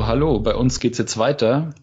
[0.00, 1.74] So, hallo, bei uns geht's jetzt weiter.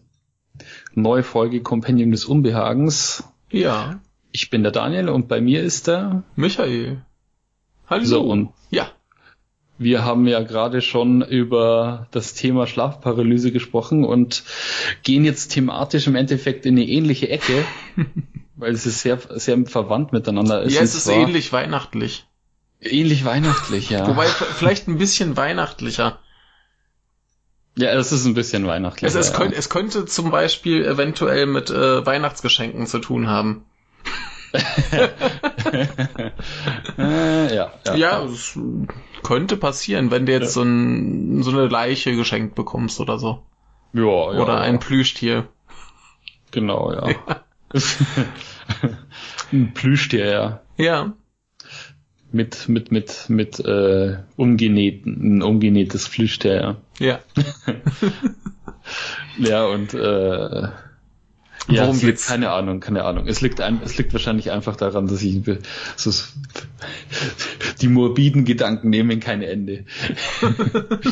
[0.92, 3.22] Neue Folge Compendium des Unbehagens.
[3.48, 4.00] Ja.
[4.32, 7.00] Ich bin der Daniel und bei mir ist der Michael.
[7.86, 8.04] Hallo.
[8.04, 8.90] So, und ja.
[9.78, 14.42] Wir haben ja gerade schon über das Thema Schlafparalyse gesprochen und
[15.04, 17.64] gehen jetzt thematisch im Endeffekt in eine ähnliche Ecke,
[18.56, 20.74] weil es ist sehr, sehr verwandt miteinander ist.
[20.74, 22.26] Ja, es ist ähnlich weihnachtlich.
[22.80, 24.08] Ähnlich weihnachtlich, ja.
[24.08, 26.18] Wobei vielleicht ein bisschen weihnachtlicher.
[27.78, 29.08] Ja, es ist ein bisschen weihnachtlich.
[29.08, 29.36] Es, es, ja.
[29.36, 33.64] könnte, es könnte zum Beispiel eventuell mit äh, Weihnachtsgeschenken zu tun haben.
[36.98, 37.94] äh, ja, ja.
[37.94, 38.58] ja, es
[39.22, 40.62] könnte passieren, wenn du jetzt ja.
[40.62, 43.44] so, ein, so eine Leiche geschenkt bekommst oder so.
[43.92, 44.40] Ja, ja.
[44.40, 45.46] Oder ein Plüschtier.
[46.50, 47.08] Genau, ja.
[47.10, 47.42] ja.
[49.52, 50.60] ein Plüschtier, ja.
[50.76, 51.12] Ja
[52.32, 57.20] mit mit mit mit äh, umgenähten ein umgenähtes Flüchter ja
[59.38, 60.68] ja und äh,
[61.70, 63.28] ja, Worum es liegt, keine Ahnung, keine Ahnung.
[63.28, 65.42] Es liegt ein, es liegt wahrscheinlich einfach daran, dass ich
[65.96, 66.10] so
[67.82, 69.84] die morbiden Gedanken nehmen kein Ende.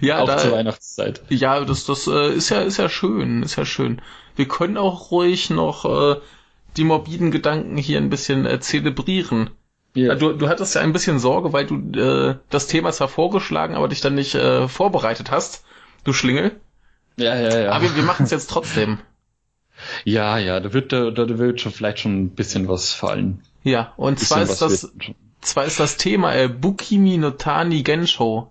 [0.00, 1.20] ja, auch da, zur Weihnachtszeit.
[1.28, 4.00] Ja, das das äh, ist ja ist ja schön, ist ja schön.
[4.34, 6.20] Wir können auch ruhig noch äh,
[6.78, 9.50] die morbiden Gedanken hier ein bisschen äh, zelebrieren.
[9.94, 10.14] Ja.
[10.14, 13.88] Du, du hattest ja ein bisschen Sorge, weil du äh, das Thema zwar vorgeschlagen, aber
[13.88, 15.64] dich dann nicht äh, vorbereitet hast,
[16.04, 16.60] du Schlingel.
[17.16, 17.72] Ja, ja, ja.
[17.72, 18.98] Aber wir, wir machen es jetzt trotzdem.
[20.04, 23.44] Ja, ja, da wird, da, da wird schon vielleicht schon ein bisschen was fallen.
[23.62, 24.92] Ja, und zwar ist das,
[25.40, 28.50] zwar ist das Thema äh, Bukimi no Tani Gensho.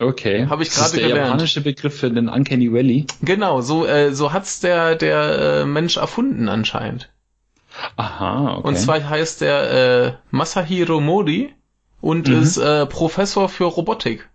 [0.00, 0.46] Okay.
[0.46, 1.14] Habe ich gerade gelernt.
[1.14, 3.06] Der japanische Begriff für den Uncanny Valley.
[3.22, 7.10] Genau, so äh, so hat's der der äh, Mensch erfunden anscheinend.
[7.96, 8.68] Aha, okay.
[8.68, 11.54] Und zwar heißt der äh, Masahiro Modi
[12.00, 12.42] und mhm.
[12.42, 14.28] ist äh, Professor für Robotik.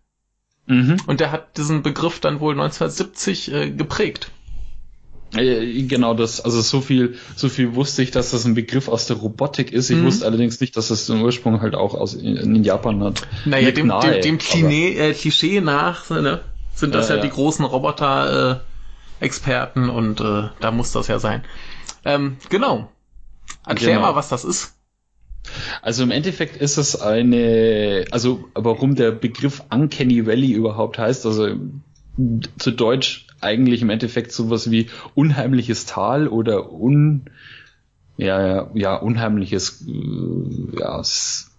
[0.66, 0.98] Mhm.
[1.08, 4.32] Und der hat diesen Begriff dann wohl 1970 äh, geprägt.
[5.36, 9.08] Äh, genau das, also so viel, so viel wusste ich, dass das ein Begriff aus
[9.08, 9.90] der Robotik ist.
[9.90, 10.06] Ich mhm.
[10.06, 13.28] wusste allerdings nicht, dass das den Ursprung halt auch aus in, in Japan hat.
[13.46, 16.42] Naja, dem, nahe, dem, dem Klischee, äh, Klischee nach ne,
[16.76, 21.44] sind das ja, ja, die großen Roboter-Experten äh, und äh, da muss das ja sein.
[22.06, 22.90] Ähm, genau.
[23.66, 24.08] Erklär genau.
[24.08, 24.76] mal, was das ist.
[25.82, 31.50] Also im Endeffekt ist es eine, also warum der Begriff Uncanny Valley überhaupt heißt, also
[32.58, 37.26] zu Deutsch eigentlich im Endeffekt sowas wie unheimliches Tal oder un,
[38.18, 41.02] ja, ja, unheimliches, äh, ja,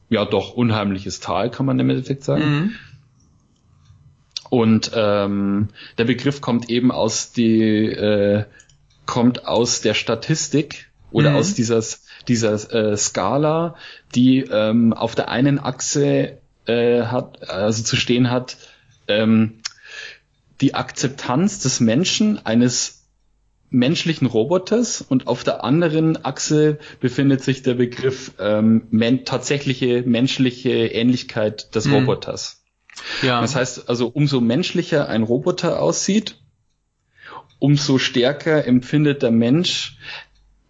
[0.09, 2.45] ja doch, unheimliches Tal kann man im Endeffekt sagen.
[2.45, 2.73] Mhm.
[4.49, 5.69] Und ähm,
[5.99, 8.45] der Begriff kommt eben aus die, äh,
[9.05, 11.37] kommt aus der Statistik oder mhm.
[11.37, 11.81] aus dieser,
[12.27, 13.77] dieser äh, Skala,
[14.17, 18.57] die ähm, auf der einen Achse äh, hat, also zu stehen hat,
[19.07, 19.61] ähm,
[20.61, 23.05] die Akzeptanz des Menschen eines
[23.71, 30.71] menschlichen Roboters und auf der anderen Achse befindet sich der Begriff ähm, men tatsächliche menschliche
[30.71, 31.95] Ähnlichkeit des mhm.
[31.95, 32.65] Roboters.
[33.23, 33.41] Ja.
[33.41, 36.41] Das heißt also, umso menschlicher ein Roboter aussieht,
[37.61, 39.97] umso stärker empfindet der Mensch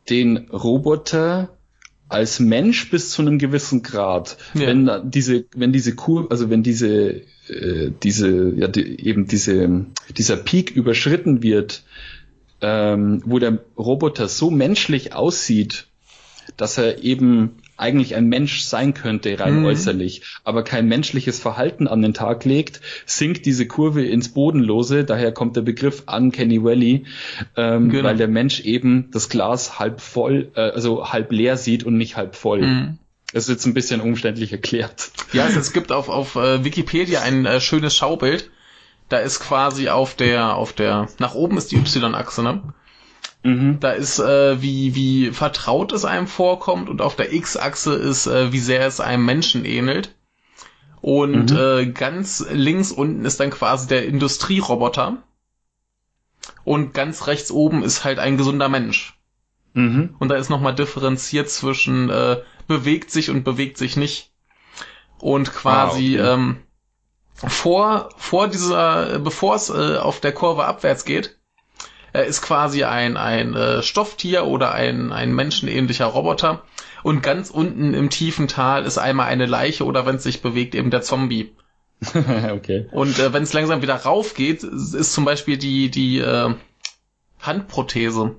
[0.08, 1.56] den Roboter
[2.08, 4.36] als Mensch bis zu einem gewissen Grad.
[4.54, 4.66] Ja.
[4.66, 10.36] Wenn diese, wenn diese Kur, also wenn diese, äh, diese, ja, die, eben diese, dieser
[10.36, 11.82] Peak überschritten wird,
[12.60, 15.88] ähm, wo der Roboter so menschlich aussieht,
[16.56, 19.66] dass er eben eigentlich ein Mensch sein könnte, rein mhm.
[19.66, 25.32] äußerlich, aber kein menschliches Verhalten an den Tag legt, sinkt diese Kurve ins Bodenlose, daher
[25.32, 27.04] kommt der Begriff Uncanny Valley,
[27.56, 28.04] ähm, genau.
[28.04, 32.16] weil der Mensch eben das Glas halb voll, äh, also halb leer sieht und nicht
[32.16, 32.62] halb voll.
[32.62, 32.98] Mhm.
[33.32, 35.10] Das ist jetzt ein bisschen umständlich erklärt.
[35.32, 38.50] Ja, also es gibt auf, auf äh, Wikipedia ein äh, schönes Schaubild.
[39.08, 42.62] Da ist quasi auf der, auf der, nach oben ist die Y-Achse, ne?
[43.44, 43.78] Mhm.
[43.78, 48.52] Da ist, äh, wie, wie vertraut es einem vorkommt und auf der X-Achse ist, äh,
[48.52, 50.14] wie sehr es einem Menschen ähnelt.
[51.02, 51.56] Und mhm.
[51.56, 55.22] äh, ganz links unten ist dann quasi der Industrieroboter.
[56.64, 59.18] Und ganz rechts oben ist halt ein gesunder Mensch.
[59.74, 60.16] Mhm.
[60.18, 64.32] Und da ist nochmal differenziert zwischen äh, bewegt sich und bewegt sich nicht.
[65.18, 66.32] Und quasi ah, okay.
[66.32, 66.56] ähm,
[67.34, 71.38] vor, vor dieser, bevor es äh, auf der Kurve abwärts geht,
[72.14, 76.62] er ist quasi ein, ein äh, Stofftier oder ein, ein menschenähnlicher Roboter.
[77.02, 80.76] Und ganz unten im tiefen Tal ist einmal eine Leiche oder wenn es sich bewegt,
[80.76, 81.52] eben der Zombie.
[82.52, 82.86] okay.
[82.92, 86.54] Und äh, wenn es langsam wieder rauf geht, ist zum Beispiel die, die äh,
[87.40, 88.36] Handprothese.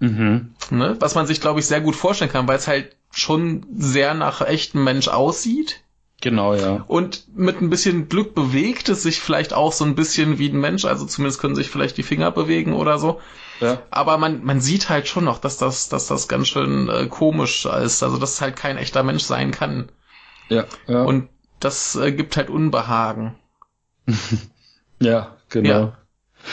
[0.00, 0.54] Mhm.
[0.70, 0.96] Ne?
[0.98, 4.40] Was man sich, glaube ich, sehr gut vorstellen kann, weil es halt schon sehr nach
[4.40, 5.82] echtem Mensch aussieht.
[6.20, 6.84] Genau, ja.
[6.88, 10.58] Und mit ein bisschen Glück bewegt es sich vielleicht auch so ein bisschen wie ein
[10.58, 13.20] Mensch, also zumindest können sich vielleicht die Finger bewegen oder so.
[13.60, 13.82] Ja.
[13.90, 17.66] Aber man, man sieht halt schon noch, dass das, dass das ganz schön äh, komisch
[17.66, 19.90] ist, also dass es halt kein echter Mensch sein kann.
[20.48, 21.04] Ja, ja.
[21.04, 21.28] Und
[21.60, 23.36] das äh, gibt halt Unbehagen.
[25.00, 25.68] ja, genau.
[25.68, 25.98] Ja.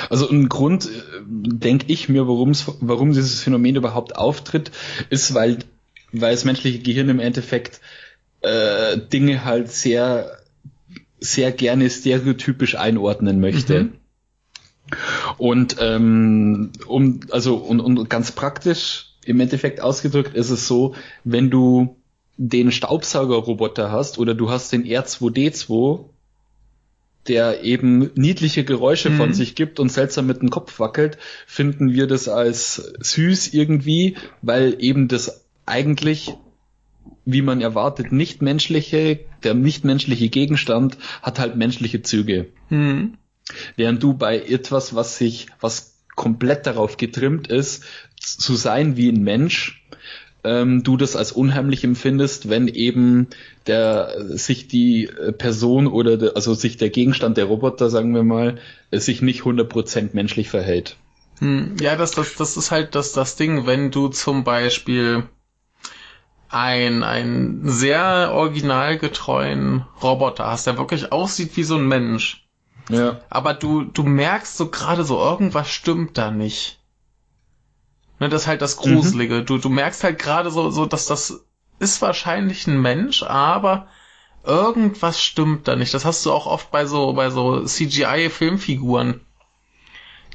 [0.10, 0.90] Also ein Grund, äh,
[1.26, 4.72] denke ich mir, warum's, warum dieses Phänomen überhaupt auftritt,
[5.10, 5.60] ist, weil,
[6.12, 7.82] weil das menschliche Gehirn im Endeffekt
[8.46, 10.38] äh, Dinge halt sehr,
[11.20, 13.84] sehr gerne stereotypisch einordnen möchte.
[13.84, 13.94] Mhm.
[15.38, 20.94] Und ähm, um, also und, und ganz praktisch im Endeffekt ausgedrückt ist es so,
[21.24, 21.98] wenn du
[22.38, 26.06] den Staubsaugerroboter hast oder du hast den R2D2,
[27.28, 29.18] der eben niedliche Geräusche mhm.
[29.18, 34.18] von sich gibt und seltsam mit dem Kopf wackelt, finden wir das als süß irgendwie,
[34.44, 36.36] weil eben das eigentlich,
[37.26, 42.48] wie man erwartet, nicht menschliche, der nicht menschliche Gegenstand hat halt menschliche Züge.
[42.70, 43.16] Mhm.
[43.76, 47.84] Während du bei etwas, was sich, was komplett darauf getrimmt ist,
[48.20, 49.86] zu sein wie ein Mensch,
[50.44, 53.28] ähm, du das als unheimlich empfindest, wenn eben
[53.68, 58.24] der sich die äh, Person oder de, also sich der Gegenstand der Roboter, sagen wir
[58.24, 58.60] mal,
[58.92, 60.98] äh, sich nicht 100% menschlich verhält.
[61.40, 65.24] Hm, ja, das, das, das ist halt das, das Ding, wenn du zum Beispiel
[66.56, 72.48] ein, ein sehr originalgetreuen Roboter hast, der wirklich aussieht wie so ein Mensch.
[72.88, 73.20] Ja.
[73.30, 76.80] Aber du, du merkst so gerade so, irgendwas stimmt da nicht.
[78.20, 79.42] Ne, das ist halt das Gruselige.
[79.42, 79.46] Mhm.
[79.46, 81.46] Du, du merkst halt gerade so, so, dass das
[81.80, 83.88] ist wahrscheinlich ein Mensch, aber
[84.46, 85.94] irgendwas stimmt da nicht.
[85.94, 89.20] Das hast du auch oft bei so, bei so CGI-Filmfiguren,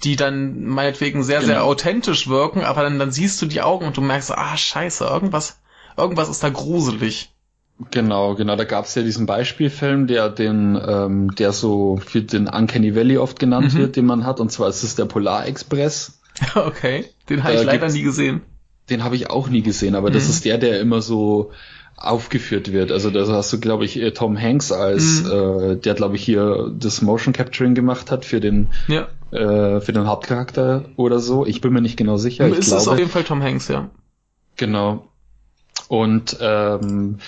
[0.05, 1.53] die dann meinetwegen sehr, genau.
[1.53, 5.07] sehr authentisch wirken, aber dann, dann siehst du die Augen und du merkst, ah, scheiße,
[5.07, 5.60] irgendwas,
[5.97, 7.31] irgendwas ist da gruselig.
[7.91, 8.57] Genau, genau.
[8.57, 13.17] Da gab es ja diesen Beispielfilm, der den, ähm, der so für den Uncanny Valley
[13.17, 13.79] oft genannt mhm.
[13.79, 14.41] wird, den man hat.
[14.41, 16.19] Und zwar ist es der Polar Express.
[16.55, 18.41] Okay, den habe ich leider nie gesehen.
[18.89, 20.15] Den habe ich auch nie gesehen, aber mhm.
[20.15, 21.51] das ist der, der immer so
[21.97, 22.93] aufgeführt wird.
[22.93, 25.31] Also da hast du, glaube ich, äh, Tom Hanks als, mhm.
[25.31, 29.09] äh, der, glaube ich, hier das Motion Capturing gemacht hat für den, ja.
[29.33, 31.45] äh, für den Hauptcharakter oder so.
[31.45, 32.49] Ich bin mir nicht genau sicher.
[32.49, 33.91] Ich ist glaube, es auf jeden Fall Tom Hanks, ja.
[34.57, 35.10] Genau.
[35.89, 37.19] Und ähm,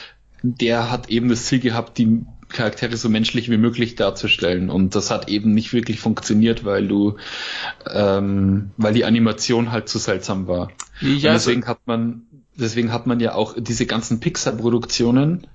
[0.42, 4.70] der hat eben das Ziel gehabt, die Charaktere so menschlich wie möglich darzustellen.
[4.70, 7.16] Und das hat eben nicht wirklich funktioniert, weil du,
[7.90, 10.70] ähm, weil die Animation halt zu seltsam war.
[11.00, 12.22] Ja, deswegen hat man,
[12.54, 15.46] deswegen hat man ja auch diese ganzen Pixar-Produktionen,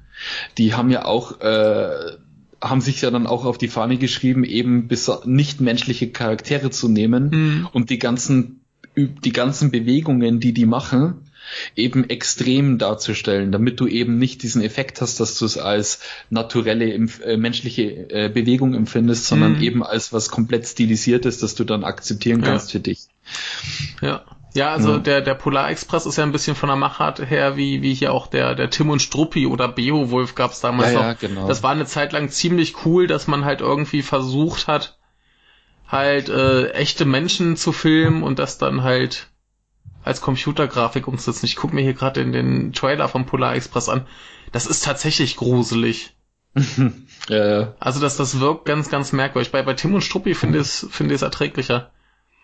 [0.57, 2.17] die haben ja auch, äh,
[2.59, 6.89] haben sich ja dann auch auf die Fahne geschrieben, eben bis nicht menschliche Charaktere zu
[6.89, 7.69] nehmen mhm.
[7.71, 8.61] und die ganzen,
[8.97, 11.27] die ganzen Bewegungen, die die machen,
[11.75, 16.93] eben extrem darzustellen, damit du eben nicht diesen Effekt hast, dass du es als naturelle
[16.93, 19.61] äh, menschliche äh, Bewegung empfindest, sondern mhm.
[19.61, 22.71] eben als was komplett stilisiertes, das du dann akzeptieren kannst ja.
[22.73, 23.07] für dich.
[24.01, 24.23] Ja.
[24.53, 24.97] Ja, also ja.
[24.97, 28.11] der der Polar Express ist ja ein bisschen von der Machart her wie wie hier
[28.11, 31.05] auch der der Tim und Struppi oder Beowulf gab's damals ja, noch.
[31.05, 31.47] Ja, genau.
[31.47, 34.96] Das war eine Zeit lang ziemlich cool, dass man halt irgendwie versucht hat
[35.87, 39.27] halt äh, echte Menschen zu filmen und das dann halt
[40.03, 41.45] als Computergrafik umzusetzen.
[41.45, 44.07] Ich gucke mir hier gerade den, den Trailer vom Polar Express an.
[44.51, 46.15] Das ist tatsächlich gruselig.
[47.29, 47.73] ja, ja.
[47.79, 49.51] Also das, das wirkt ganz, ganz merkwürdig.
[49.51, 51.91] Bei, bei Tim und Struppi finde ich es finde ich es erträglicher.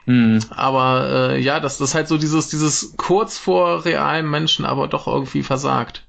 [0.05, 0.41] Mhm.
[0.49, 4.87] Aber äh, ja, das, das ist halt so dieses, dieses kurz vor realen Menschen, aber
[4.87, 6.05] doch irgendwie versagt.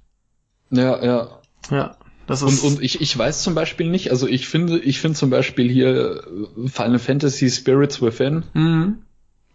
[0.70, 1.28] Ja, ja.
[1.70, 1.96] Ja.
[2.26, 5.16] Das ist und, und ich, ich weiß zum Beispiel nicht, also ich finde, ich finde
[5.16, 6.22] zum Beispiel hier
[6.66, 8.98] Final Fantasy Spirits Within mhm.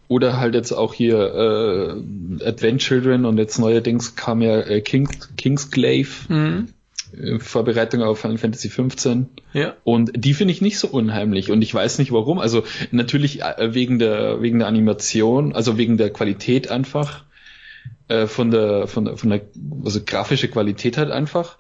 [0.09, 5.07] Oder halt jetzt auch hier äh, Advent Children und jetzt neuerdings kam ja äh, King,
[5.37, 6.33] Kingsglaive.
[6.33, 6.69] Mhm.
[7.15, 9.27] Äh, Vorbereitung auf Final Fantasy 15.
[9.53, 9.75] Ja.
[9.83, 12.39] Und die finde ich nicht so unheimlich und ich weiß nicht warum.
[12.39, 17.25] Also natürlich äh, wegen der wegen der Animation, also wegen der Qualität einfach
[18.07, 19.41] äh, von der von der von der
[19.85, 21.57] also grafische Qualität halt einfach.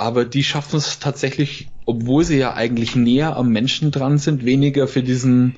[0.00, 4.88] Aber die schaffen es tatsächlich, obwohl sie ja eigentlich näher am Menschen dran sind, weniger
[4.88, 5.56] für diesen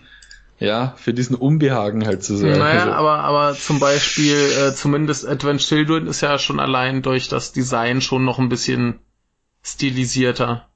[0.58, 2.58] ja, für diesen Unbehagen halt zu sein.
[2.58, 2.92] Naja, also.
[2.92, 8.00] aber, aber zum Beispiel, äh, zumindest Advent Children ist ja schon allein durch das Design
[8.00, 8.98] schon noch ein bisschen
[9.62, 10.66] stilisierter.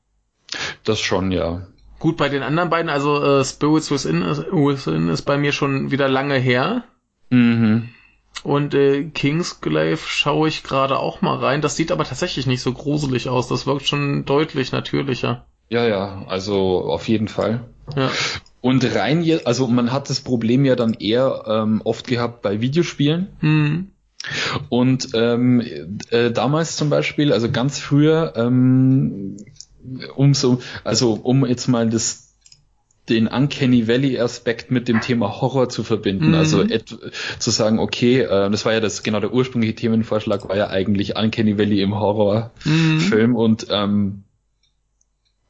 [0.85, 1.66] Das schon, ja.
[1.99, 5.90] Gut, bei den anderen beiden, also äh, Spirits Within ist, Within ist bei mir schon
[5.90, 6.85] wieder lange her.
[7.30, 7.88] Mhm.
[8.43, 11.62] Und äh, Kingsglaive schaue ich gerade auch mal rein.
[11.62, 13.49] Das sieht aber tatsächlich nicht so gruselig aus.
[13.49, 15.47] Das wirkt schon deutlich natürlicher.
[15.69, 17.64] Ja, ja, also auf jeden Fall.
[17.97, 18.11] Ja.
[18.61, 23.28] Und rein, also man hat das Problem ja dann eher ähm, oft gehabt bei Videospielen.
[23.40, 23.90] Mhm.
[24.69, 25.62] Und ähm,
[26.11, 29.37] äh, damals zum Beispiel, also ganz früher, ähm,
[30.16, 32.25] umso, also um jetzt mal das
[33.08, 36.28] den Uncanny Valley Aspekt mit dem Thema Horror zu verbinden.
[36.28, 36.34] Mhm.
[36.34, 36.64] Also
[37.38, 41.16] zu sagen, okay, äh, das war ja das genau der ursprüngliche Themenvorschlag war ja eigentlich
[41.16, 43.36] Uncanny Valley im Horrorfilm mhm.
[43.36, 44.25] und ähm,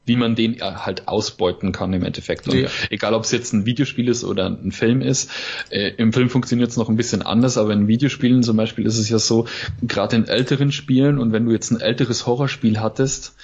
[0.07, 2.51] wie man den halt ausbeuten kann im Endeffekt.
[2.51, 2.69] Ja.
[2.89, 5.29] egal, ob es jetzt ein Videospiel ist oder ein Film ist,
[5.69, 8.97] äh, im Film funktioniert es noch ein bisschen anders, aber in Videospielen zum Beispiel ist
[8.97, 9.47] es ja so,
[9.81, 13.35] gerade in älteren Spielen und wenn du jetzt ein älteres Horrorspiel hattest,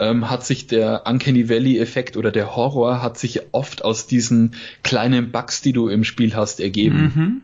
[0.00, 5.30] ähm, hat sich der Uncanny Valley-Effekt oder der Horror hat sich oft aus diesen kleinen
[5.32, 7.12] Bugs, die du im Spiel hast, ergeben.
[7.14, 7.42] Mhm.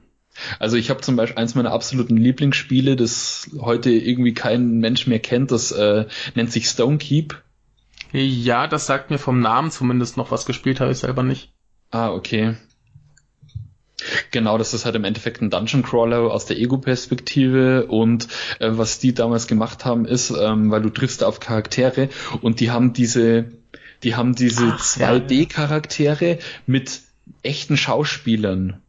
[0.59, 5.19] Also ich habe zum Beispiel eins meiner absoluten Lieblingsspiele, das heute irgendwie kein Mensch mehr
[5.19, 7.42] kennt, das äh, nennt sich Stone Keep.
[8.13, 11.53] Ja, das sagt mir vom Namen zumindest noch was gespielt habe ich selber nicht.
[11.91, 12.57] Ah, okay.
[14.31, 18.29] Genau, das ist halt im Endeffekt ein Dungeon Crawler aus der Ego-Perspektive und
[18.59, 22.09] äh, was die damals gemacht haben ist, ähm, weil du triffst auf Charaktere
[22.41, 23.53] und die haben diese,
[24.03, 27.03] die haben diese 2D-Charaktere mit
[27.43, 28.81] echten Schauspielern.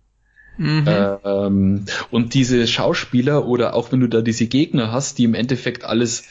[0.58, 0.88] Mhm.
[0.88, 5.34] Äh, ähm, und diese Schauspieler oder auch wenn du da diese Gegner hast, die im
[5.34, 6.24] Endeffekt alles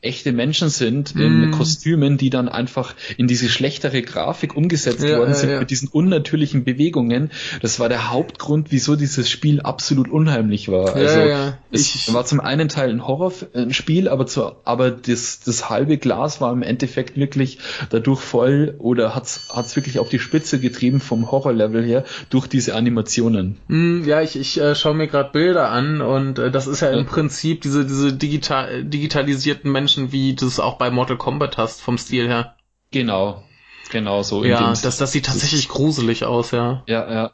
[0.00, 1.50] echte Menschen sind in mm.
[1.50, 5.60] Kostümen, die dann einfach in diese schlechtere Grafik umgesetzt ja, worden sind ja, ja.
[5.60, 7.32] mit diesen unnatürlichen Bewegungen.
[7.62, 10.94] Das war der Hauptgrund, wieso dieses Spiel absolut unheimlich war.
[10.94, 15.98] also es ich, war zum einen Teil ein Horrorspiel, aber zu, aber das, das halbe
[15.98, 17.58] Glas war im Endeffekt wirklich
[17.90, 22.76] dadurch voll oder hat's hat's wirklich auf die Spitze getrieben vom Horrorlevel her durch diese
[22.76, 23.56] Animationen.
[23.66, 26.90] Mm, ja, ich, ich äh, schaue mir gerade Bilder an und äh, das ist ja
[26.90, 31.56] im Prinzip diese diese digital digitalisierten Menschen Menschen, wie du es auch bei Mortal Kombat
[31.56, 32.56] hast, vom Stil her.
[32.90, 33.42] Genau.
[33.90, 34.44] Genau so.
[34.44, 36.82] Ja, das, das sieht tatsächlich gruselig aus, ja.
[36.86, 37.30] Ja, ja.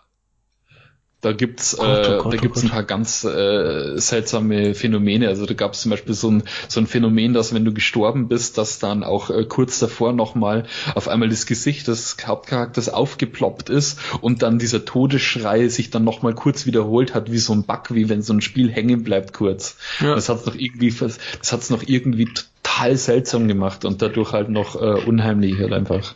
[1.25, 5.29] Da gibt's, Gott, oh äh, Gott, da gibt's oh ein paar ganz äh, seltsame Phänomene.
[5.29, 8.59] Also da gab's zum Beispiel so ein, so ein Phänomen, dass wenn du gestorben bist,
[8.59, 13.99] dass dann auch äh, kurz davor nochmal auf einmal das Gesicht des Hauptcharakters aufgeploppt ist
[14.21, 18.11] und dann dieser Todesschrei sich dann nochmal kurz wiederholt hat, wie so ein Bug, wie
[18.11, 19.79] wenn so ein Spiel hängen bleibt kurz.
[20.01, 20.15] Ja.
[20.15, 24.77] Das hat's noch irgendwie, das hat's noch irgendwie total seltsam gemacht und dadurch halt noch
[24.77, 26.15] äh, unheimlich halt einfach.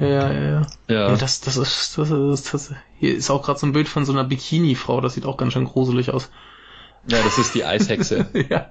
[0.00, 0.42] Ja, ja, ja.
[0.88, 3.88] Ja, ja das, das ist, das ist, das, hier ist auch gerade so ein Bild
[3.88, 6.30] von so einer Bikini-Frau, das sieht auch ganz schön gruselig aus.
[7.08, 8.26] Ja, das ist die Eishexe.
[8.48, 8.70] ja.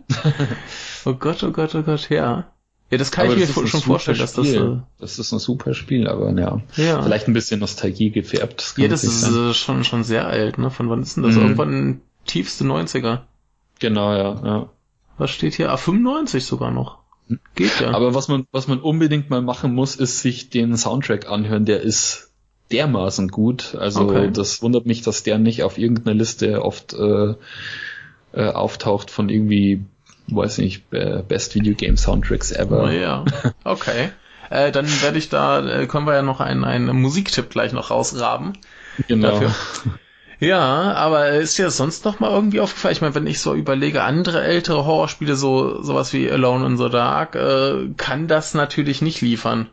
[1.05, 2.51] Oh Gott, oh Gott, oh Gott, ja.
[2.91, 4.47] Ja, das kann aber ich mir schon vorstellen, dass das.
[4.49, 6.61] Äh, das ist ein super Spiel, aber ja.
[6.75, 7.01] ja.
[7.01, 8.59] Vielleicht ein bisschen Nostalgie gefärbt.
[8.59, 10.69] Das ja, das ist äh, schon, schon sehr alt, ne?
[10.69, 11.35] Von wann ist denn das?
[11.35, 11.41] Mhm.
[11.41, 13.21] Irgendwann tiefste 90er.
[13.79, 14.69] Genau, ja, ja.
[15.17, 15.71] Was steht hier?
[15.71, 17.00] Ah, 95 sogar noch.
[17.55, 17.91] Geht ja.
[17.91, 21.65] Aber was man, was man unbedingt mal machen muss, ist sich den Soundtrack anhören.
[21.65, 22.31] Der ist
[22.71, 23.75] dermaßen gut.
[23.75, 24.29] Also okay.
[24.31, 27.33] das wundert mich, dass der nicht auf irgendeiner Liste oft äh,
[28.33, 29.83] äh, auftaucht von irgendwie,
[30.27, 32.83] weiß nicht, Best Video Game Soundtracks ever.
[32.83, 33.25] Oh, ja,
[33.63, 34.09] okay.
[34.49, 37.91] äh, dann werde ich da, äh, können wir ja noch einen, einen Musiktipp gleich noch
[37.91, 38.53] rausgraben.
[39.07, 39.31] Genau.
[39.31, 39.55] Dafür.
[40.41, 42.93] Ja, aber ist dir das sonst noch mal irgendwie aufgefallen?
[42.93, 46.89] Ich meine, wenn ich so überlege, andere ältere Horrorspiele, so sowas wie Alone in the
[46.89, 49.69] Dark, äh, kann das natürlich nicht liefern.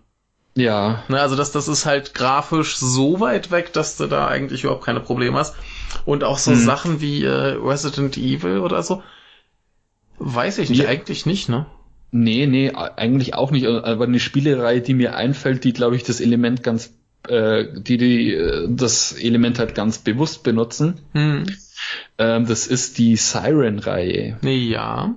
[0.57, 1.05] Ja.
[1.09, 4.85] Ne, also das, das ist halt grafisch so weit weg, dass du da eigentlich überhaupt
[4.85, 5.57] keine Probleme hast.
[6.05, 6.59] Und auch so hm.
[6.59, 9.03] Sachen wie äh, Resident Evil oder so,
[10.19, 10.89] weiß ich nicht, ja.
[10.91, 11.65] eigentlich nicht, ne?
[12.11, 13.67] Nee, nee, eigentlich auch nicht.
[13.67, 16.93] Aber eine Spielereihe, die mir einfällt, die, glaube ich, das Element ganz
[17.29, 21.01] äh, die, die äh, das Element halt ganz bewusst benutzen.
[21.13, 21.47] Hm.
[22.19, 24.39] Ähm, das ist die Siren-Reihe.
[24.43, 25.15] Ja.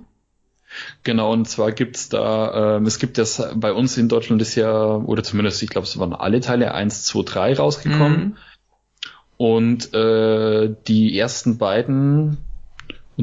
[1.02, 4.96] Genau, und zwar gibt's da, ähm, es gibt ja bei uns in Deutschland ist ja,
[4.96, 8.18] oder zumindest, ich glaube, es waren alle Teile 1, 2, 3 rausgekommen.
[8.18, 8.36] Mhm.
[9.36, 12.38] Und äh, die ersten beiden,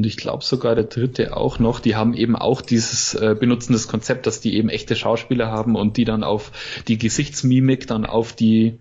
[0.00, 3.74] und ich glaube sogar der dritte auch noch, die haben eben auch dieses äh, benutzen
[3.74, 6.52] das Konzept, dass die eben echte Schauspieler haben und die dann auf
[6.88, 8.78] die Gesichtsmimik dann auf die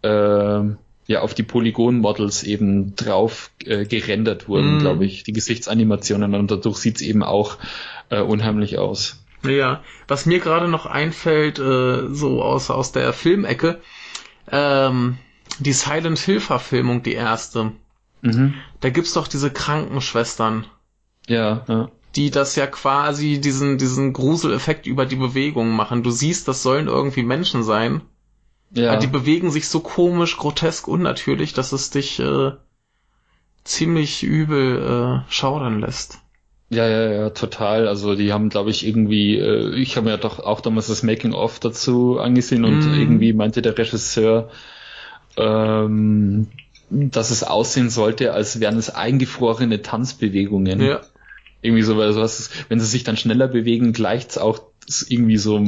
[0.00, 4.78] äh, ja auf die Polygon-Models eben drauf äh, gerendert wurden, mm.
[4.78, 7.58] glaube ich, die Gesichtsanimationen und dadurch sieht's eben auch
[8.08, 9.22] äh, unheimlich aus.
[9.42, 13.78] Ja, was mir gerade noch einfällt, äh, so aus aus der Filmecke,
[14.50, 15.18] ähm,
[15.58, 17.72] die Silent Hill Verfilmung, die erste.
[18.26, 18.54] Mhm.
[18.80, 20.66] Da gibt's doch diese Krankenschwestern.
[21.28, 21.90] Ja, ja.
[22.14, 26.02] Die das ja quasi diesen, diesen Gruseleffekt über die Bewegung machen.
[26.02, 28.00] Du siehst, das sollen irgendwie Menschen sein.
[28.70, 28.92] Ja.
[28.92, 32.52] Aber die bewegen sich so komisch, grotesk, unnatürlich, dass es dich äh,
[33.64, 36.20] ziemlich übel äh, schaudern lässt.
[36.68, 37.86] Ja, ja, ja, total.
[37.86, 41.02] Also die haben, glaube ich, irgendwie, äh, ich habe mir ja doch auch damals das
[41.02, 42.94] Making-of dazu angesehen und mm.
[42.94, 44.50] irgendwie meinte der Regisseur,
[45.36, 46.48] ähm,
[46.90, 50.80] dass es aussehen sollte, als wären es eingefrorene Tanzbewegungen.
[50.80, 51.00] Ja.
[51.62, 54.60] Irgendwie so, weil sowas, wenn sie sich dann schneller bewegen, gleicht es auch
[55.08, 55.58] irgendwie so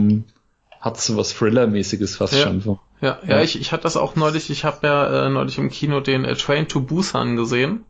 [0.80, 2.44] hat so was Thriller-mäßiges fast ja.
[2.44, 2.60] schon.
[2.60, 2.78] So.
[3.00, 5.70] Ja, ja, ja, ich, ich hatte das auch neulich, ich habe ja äh, neulich im
[5.70, 7.84] Kino den äh, Train to Busan gesehen.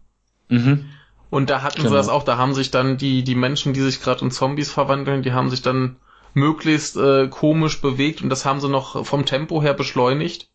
[0.48, 0.86] Mhm.
[1.30, 1.90] Und da hatten genau.
[1.90, 4.70] sie das auch, da haben sich dann die, die Menschen, die sich gerade in Zombies
[4.70, 5.96] verwandeln, die haben sich dann
[6.34, 10.48] möglichst äh, komisch bewegt und das haben sie noch vom Tempo her beschleunigt.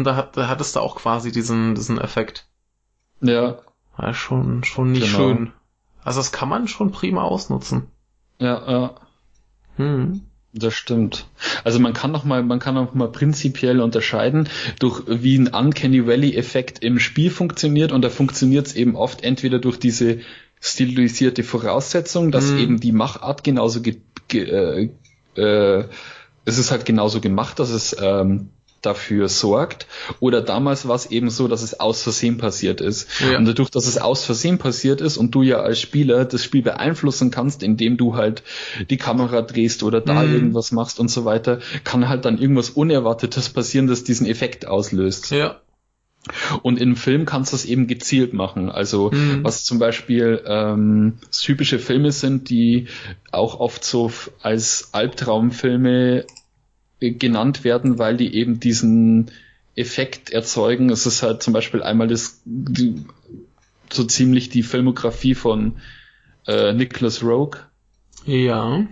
[0.00, 2.46] Und da, hat, da hattest du auch quasi diesen, diesen Effekt.
[3.20, 3.58] Ja.
[4.00, 5.18] ja schon, schon nicht genau.
[5.18, 5.52] schön.
[6.02, 7.88] Also das kann man schon prima ausnutzen.
[8.38, 8.94] Ja, ja.
[9.76, 10.22] Hm.
[10.54, 11.26] Das stimmt.
[11.64, 16.06] Also man kann noch mal, man kann noch mal prinzipiell unterscheiden, durch wie ein Uncanny
[16.06, 20.20] Valley Effekt im Spiel funktioniert und da funktioniert es eben oft entweder durch diese
[20.62, 22.58] stilisierte Voraussetzung, dass mhm.
[22.58, 24.90] eben die Machart genauso ge, ge, äh,
[25.38, 25.84] äh,
[26.46, 28.48] es ist halt genauso gemacht, dass es ähm,
[28.82, 29.86] dafür sorgt.
[30.20, 33.08] Oder damals war es eben so, dass es aus Versehen passiert ist.
[33.20, 33.38] Ja.
[33.38, 36.62] Und dadurch, dass es aus Versehen passiert ist und du ja als Spieler das Spiel
[36.62, 38.42] beeinflussen kannst, indem du halt
[38.88, 40.34] die Kamera drehst oder da mhm.
[40.34, 45.30] irgendwas machst und so weiter, kann halt dann irgendwas Unerwartetes passieren, das diesen Effekt auslöst.
[45.30, 45.60] Ja.
[46.62, 48.70] Und im Film kannst du das eben gezielt machen.
[48.70, 49.42] Also mhm.
[49.42, 52.88] was zum Beispiel ähm, typische Filme sind, die
[53.32, 56.26] auch oft so als Albtraumfilme
[57.00, 59.30] genannt werden, weil die eben diesen
[59.74, 60.90] Effekt erzeugen.
[60.90, 63.04] Es ist halt zum Beispiel einmal das, die,
[63.90, 65.76] so ziemlich die Filmografie von
[66.46, 67.60] äh, Nicholas Rogue.
[68.26, 68.84] Ja.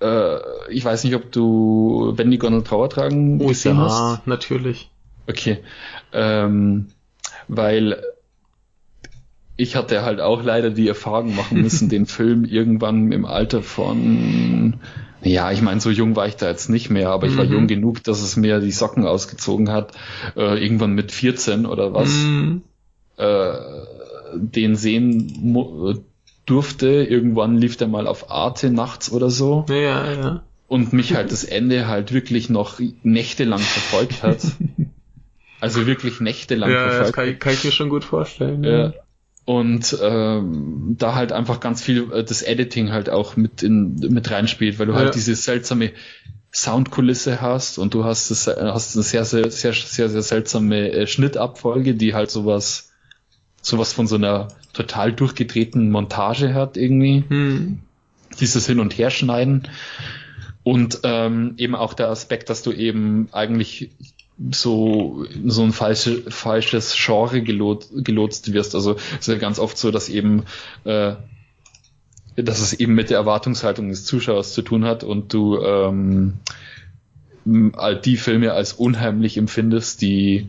[0.00, 0.38] Äh,
[0.70, 3.98] ich weiß nicht, ob du Wenn die Gondel Trauer tragen oh, gesehen ja, hast.
[3.98, 4.90] Ja, natürlich.
[5.26, 5.58] Okay.
[6.12, 6.86] Ähm,
[7.48, 8.02] weil
[9.56, 14.80] ich hatte halt auch leider die Erfahrung machen müssen, den Film irgendwann im Alter von
[15.24, 17.52] ja, ich meine, so jung war ich da jetzt nicht mehr, aber ich war mhm.
[17.52, 19.92] jung genug, dass es mir die Socken ausgezogen hat,
[20.36, 22.62] äh, irgendwann mit 14 oder was, mhm.
[23.16, 23.52] äh,
[24.34, 25.56] den sehen
[26.46, 26.88] durfte.
[27.04, 29.64] Irgendwann lief der mal auf Arte nachts oder so.
[29.68, 30.42] Ja, ja.
[30.66, 34.38] Und mich halt das Ende halt wirklich noch nächtelang verfolgt hat.
[35.60, 36.98] also wirklich nächtelang ja, verfolgt.
[36.98, 38.64] Ja, das kann ich, kann ich mir schon gut vorstellen.
[38.64, 38.92] Ja
[39.44, 44.30] und ähm, da halt einfach ganz viel äh, das Editing halt auch mit in mit
[44.30, 45.06] reinspielt, weil du halt ja.
[45.06, 45.92] halt diese seltsame
[46.54, 51.06] Soundkulisse hast und du hast das, hast eine sehr sehr sehr sehr sehr seltsame äh,
[51.06, 52.92] Schnittabfolge, die halt sowas
[53.62, 57.24] sowas von so einer total durchgedrehten Montage hat irgendwie.
[57.28, 57.80] Hm.
[58.40, 59.68] Dieses Hin und Herschneiden
[60.62, 63.90] und ähm, eben auch der Aspekt, dass du eben eigentlich
[64.50, 68.74] so so ein falsche, falsches Genre gelot, gelotst wirst.
[68.74, 70.44] Also es ist ja ganz oft so, dass eben
[70.84, 71.14] äh,
[72.36, 76.34] dass es eben mit der Erwartungshaltung des Zuschauers zu tun hat und du ähm,
[77.44, 80.48] die Filme als unheimlich empfindest, die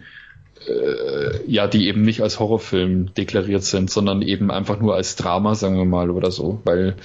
[0.68, 5.56] äh, ja, die eben nicht als Horrorfilm deklariert sind, sondern eben einfach nur als Drama,
[5.56, 6.62] sagen wir mal, oder so.
[6.64, 6.96] Weil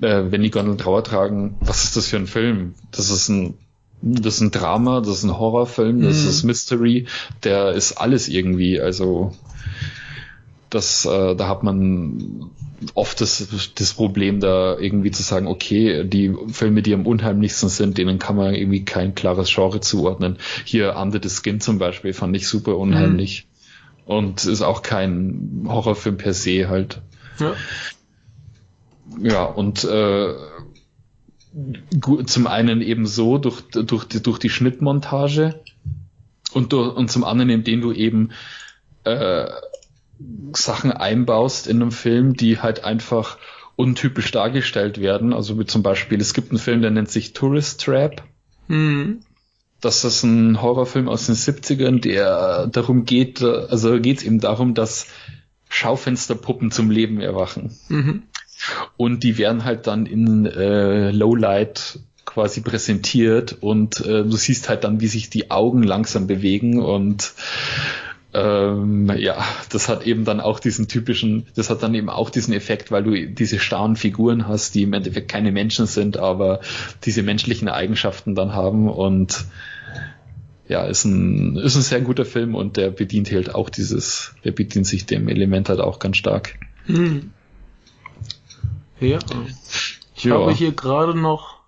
[0.00, 2.74] äh, wenn die Gondeln Trauer tragen, was ist das für ein Film?
[2.90, 3.54] Das ist ein
[4.02, 6.28] das ist ein Drama, das ist ein Horrorfilm, das mhm.
[6.28, 7.06] ist Mystery,
[7.44, 9.32] der ist alles irgendwie, also
[10.70, 12.50] das, äh, da hat man
[12.94, 17.98] oft das, das Problem, da irgendwie zu sagen, okay, die Filme, die am unheimlichsten sind,
[17.98, 20.38] denen kann man irgendwie kein klares Genre zuordnen.
[20.64, 23.46] Hier Under the Skin zum Beispiel fand ich super unheimlich.
[23.46, 24.12] Mhm.
[24.12, 27.00] Und ist auch kein Horrorfilm per se halt.
[27.38, 27.54] Ja.
[29.20, 30.34] Ja, und äh,
[32.26, 35.60] zum einen eben so durch, durch, die, durch die Schnittmontage
[36.52, 38.30] und, durch, und zum anderen, indem du eben
[39.04, 39.48] äh,
[40.54, 43.38] Sachen einbaust in einem Film, die halt einfach
[43.76, 45.32] untypisch dargestellt werden.
[45.32, 48.22] Also wie zum Beispiel, es gibt einen Film, der nennt sich Tourist Trap.
[48.68, 49.20] Mhm.
[49.80, 54.74] Das ist ein Horrorfilm aus den 70ern, der darum geht, also geht es eben darum,
[54.74, 55.08] dass
[55.68, 57.76] Schaufensterpuppen zum Leben erwachen.
[57.88, 58.22] Mhm.
[58.96, 64.84] Und die werden halt dann in äh, Lowlight quasi präsentiert und äh, du siehst halt
[64.84, 67.34] dann, wie sich die Augen langsam bewegen und
[68.34, 72.54] ähm, ja, das hat eben dann auch diesen typischen, das hat dann eben auch diesen
[72.54, 76.60] Effekt, weil du diese starren Figuren hast, die im Endeffekt keine Menschen sind, aber
[77.04, 79.44] diese menschlichen Eigenschaften dann haben und
[80.68, 84.52] ja, ist ein, ist ein sehr guter Film und der bedient halt auch dieses, der
[84.52, 86.54] bedient sich dem Element halt auch ganz stark.
[86.86, 87.32] Hm.
[89.02, 89.18] Ja.
[90.14, 90.34] Ich ja.
[90.34, 91.60] habe hier gerade noch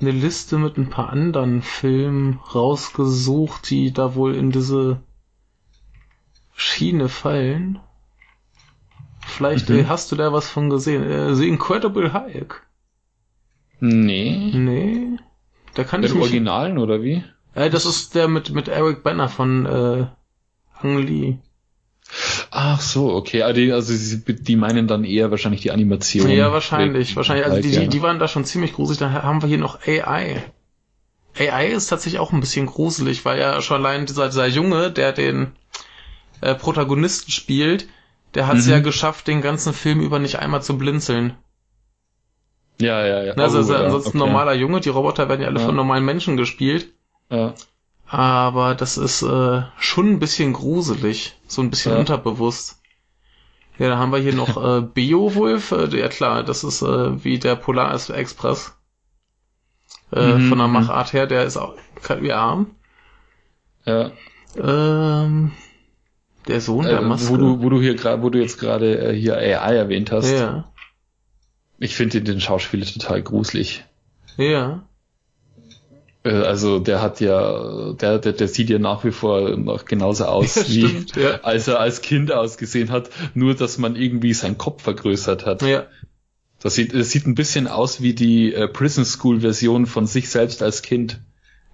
[0.00, 5.00] eine Liste mit ein paar anderen Filmen rausgesucht, die da wohl in diese
[6.54, 7.80] Schiene fallen.
[9.20, 9.88] Vielleicht mhm.
[9.88, 11.02] hast du da was von gesehen.
[11.02, 12.66] Äh, The Incredible Hulk.
[13.80, 14.52] Nee.
[14.54, 15.18] Nee.
[15.74, 16.22] Da kann der ich mich...
[16.22, 17.24] Originalen oder wie?
[17.54, 20.06] Äh, das ist der mit, mit Eric Banner von äh,
[20.80, 21.38] Ang Lee.
[22.56, 23.42] Ach so, okay.
[23.42, 23.92] Also die, also
[24.28, 26.30] die meinen dann eher wahrscheinlich die Animation.
[26.30, 27.16] Ja, wahrscheinlich.
[27.16, 27.46] Wahrscheinlich.
[27.46, 29.00] Also die, die, die waren da schon ziemlich gruselig.
[29.00, 30.40] Dann haben wir hier noch AI.
[31.36, 35.10] AI ist tatsächlich auch ein bisschen gruselig, weil ja schon allein dieser, dieser Junge, der
[35.10, 35.50] den
[36.42, 37.88] äh, Protagonisten spielt,
[38.36, 38.72] der hat es mhm.
[38.72, 41.34] ja geschafft, den ganzen Film über nicht einmal zu blinzeln.
[42.80, 43.32] Ja, ja, ja.
[43.32, 44.30] Also, also oh, ansonsten ja, okay.
[44.30, 45.66] normaler Junge, die Roboter werden ja alle ja.
[45.66, 46.92] von normalen Menschen gespielt.
[47.30, 47.54] Ja.
[48.06, 51.98] Aber das ist äh, schon ein bisschen gruselig, so ein bisschen ja.
[51.98, 52.80] unterbewusst.
[53.78, 55.72] Ja, da haben wir hier noch äh, Beowulf.
[55.72, 58.76] Äh, ja klar, das ist äh, wie der Polar Express.
[60.12, 60.48] Äh, mhm.
[60.48, 61.74] Von der Machart her, der ist auch
[62.20, 62.76] wie arm.
[63.84, 64.12] Ja.
[64.56, 65.52] Ähm,
[66.46, 67.30] der Sohn der äh, Maske.
[67.30, 70.30] Wo du, wo du hier gerade, wo du jetzt gerade äh, hier AI erwähnt hast.
[70.30, 70.72] Ja.
[71.78, 73.84] Ich finde den Schauspieler total gruselig.
[74.36, 74.86] Ja.
[76.24, 80.24] Äh, also der hat ja, der, der, der sieht ja nach wie vor noch genauso
[80.24, 81.40] aus, ja, wie stimmt, ja.
[81.42, 85.62] als er als Kind ausgesehen hat, nur dass man irgendwie seinen Kopf vergrößert hat.
[85.62, 85.86] Ja.
[86.60, 90.30] Das sieht, das sieht ein bisschen aus wie die äh, Prison School Version von sich
[90.30, 91.20] selbst als Kind.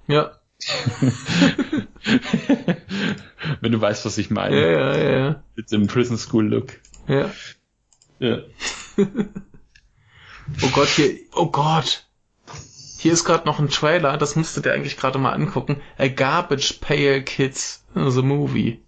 [0.09, 0.33] Ja.
[3.61, 4.61] Wenn du weißt, was ich meine.
[4.61, 5.19] Ja, ja, ja.
[5.19, 5.43] ja.
[5.55, 6.73] Mit dem Prison School Look.
[7.07, 7.31] Ja.
[8.19, 8.41] Ja.
[8.97, 12.10] oh Gott, hier, oh Gott.
[13.01, 15.81] Hier ist gerade noch ein Trailer, das müsstet ihr eigentlich gerade mal angucken.
[15.97, 18.83] A Garbage Pail Kids the Movie.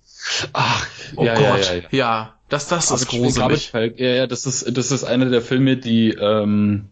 [0.52, 1.64] Ach, oh ja, Gott.
[1.64, 1.88] Ja, ja, ja.
[1.90, 3.72] ja das, das ist gruselig.
[3.72, 6.90] Pail, ja, ja, das ist, das ist einer der Filme, die ähm,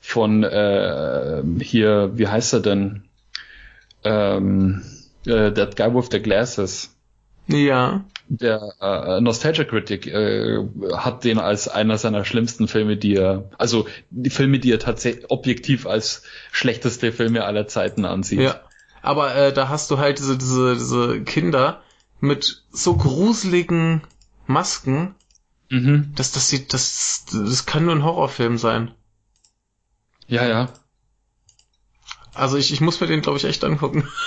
[0.00, 3.04] von äh, hier, wie heißt er denn?
[4.02, 4.82] Ähm,
[5.26, 6.96] äh, That Guy with the Glasses.
[7.46, 8.04] Ja.
[8.28, 10.58] Der äh, Nostalgia Critic äh,
[10.94, 15.30] hat den als einer seiner schlimmsten Filme, die er, also die Filme, die er tatsächlich
[15.30, 16.22] objektiv als
[16.52, 18.40] schlechteste Filme aller Zeiten ansieht.
[18.40, 18.60] Ja.
[19.02, 21.82] Aber äh, da hast du halt diese, diese, diese Kinder
[22.20, 24.02] mit so gruseligen
[24.46, 25.14] Masken.
[25.68, 26.12] Mhm.
[26.14, 28.92] Das, das sieht, das, das kann nur ein Horrorfilm sein.
[30.28, 30.68] Ja, ja.
[32.34, 34.08] Also ich, ich muss mir den, glaube ich, echt angucken.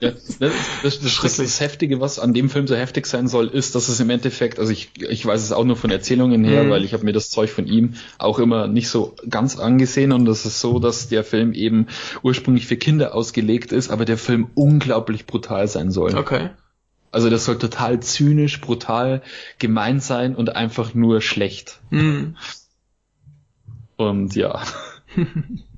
[0.00, 3.48] Ja, das, das, das, das, das Heftige, was an dem Film so heftig sein soll,
[3.48, 6.64] ist, dass es im Endeffekt, also ich, ich weiß es auch nur von Erzählungen her,
[6.64, 6.70] mhm.
[6.70, 10.24] weil ich habe mir das Zeug von ihm auch immer nicht so ganz angesehen und
[10.24, 11.88] das ist so, dass der Film eben
[12.22, 16.16] ursprünglich für Kinder ausgelegt ist, aber der Film unglaublich brutal sein soll.
[16.16, 16.48] Okay.
[17.12, 19.22] Also das soll total zynisch, brutal,
[19.58, 21.80] gemein sein und einfach nur schlecht.
[21.90, 22.36] Mhm.
[23.96, 24.62] Und ja.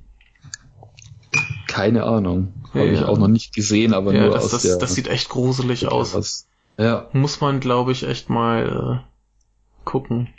[1.79, 2.53] Keine Ahnung.
[2.73, 2.93] Habe ja.
[2.93, 4.77] ich auch noch nicht gesehen, aber ja, nur das, aus das, der...
[4.77, 6.13] Das sieht echt gruselig aus.
[6.13, 6.47] Was.
[6.77, 7.07] Ja.
[7.13, 10.29] Muss man, glaube ich, echt mal äh, gucken.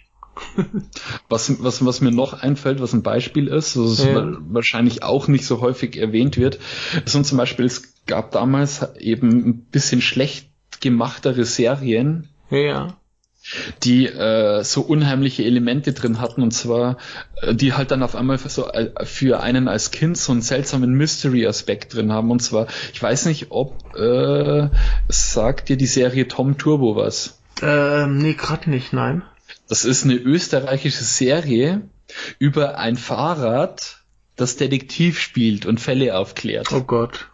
[1.28, 4.36] was, was, was mir noch einfällt, was ein Beispiel ist, was ja.
[4.48, 6.58] wahrscheinlich auch nicht so häufig erwähnt wird,
[7.04, 10.48] sind zum Beispiel, es gab damals eben ein bisschen schlecht
[10.80, 12.28] gemachtere Serien.
[12.48, 12.96] Ja
[13.82, 16.98] die äh, so unheimliche Elemente drin hatten und zwar
[17.40, 20.42] äh, die halt dann auf einmal für, so, äh, für einen als Kind so einen
[20.42, 24.68] seltsamen Mystery-Aspekt drin haben und zwar ich weiß nicht ob äh,
[25.08, 27.40] sagt dir die Serie Tom Turbo was?
[27.62, 29.22] Ähm, nee, gerade nicht, nein.
[29.68, 31.82] Das ist eine österreichische Serie
[32.38, 34.00] über ein Fahrrad,
[34.36, 36.72] das Detektiv spielt und Fälle aufklärt.
[36.72, 37.28] Oh Gott.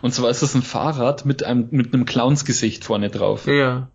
[0.00, 3.46] Und zwar ist das ein Fahrrad mit einem mit einem Clownsgesicht vorne drauf.
[3.46, 3.91] Ja.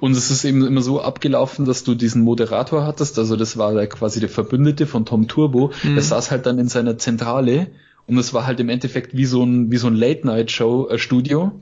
[0.00, 3.74] Und es ist eben immer so abgelaufen, dass du diesen Moderator hattest, also das war
[3.74, 5.94] der, quasi der Verbündete von Tom Turbo, mhm.
[5.94, 7.68] der saß halt dann in seiner Zentrale.
[8.06, 11.60] Und es war halt im Endeffekt wie so ein, wie so ein Late-Night-Show-Studio, äh,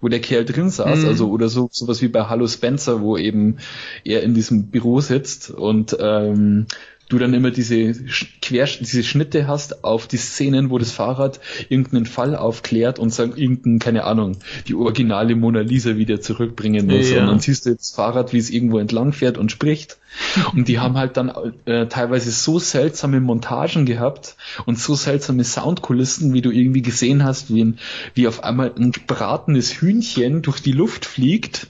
[0.00, 1.08] wo der Kerl drin saß, mhm.
[1.08, 3.58] also oder so sowas wie bei Hallo Spencer, wo eben
[4.04, 5.50] er in diesem Büro sitzt.
[5.50, 6.66] Und ähm,
[7.12, 7.94] du dann immer diese
[8.40, 13.34] Quer diese Schnitte hast auf die Szenen, wo das Fahrrad irgendeinen Fall aufklärt und sagen
[13.36, 17.20] irgendein keine Ahnung die originale Mona Lisa wieder zurückbringen muss ja.
[17.20, 19.98] und dann siehst du das Fahrrad, wie es irgendwo entlang fährt und spricht
[20.54, 21.32] und die haben halt dann
[21.64, 27.52] äh, teilweise so seltsame Montagen gehabt und so seltsame Soundkulissen, wie du irgendwie gesehen hast,
[27.52, 27.78] wie, ein,
[28.14, 31.68] wie auf einmal ein gebratenes Hühnchen durch die Luft fliegt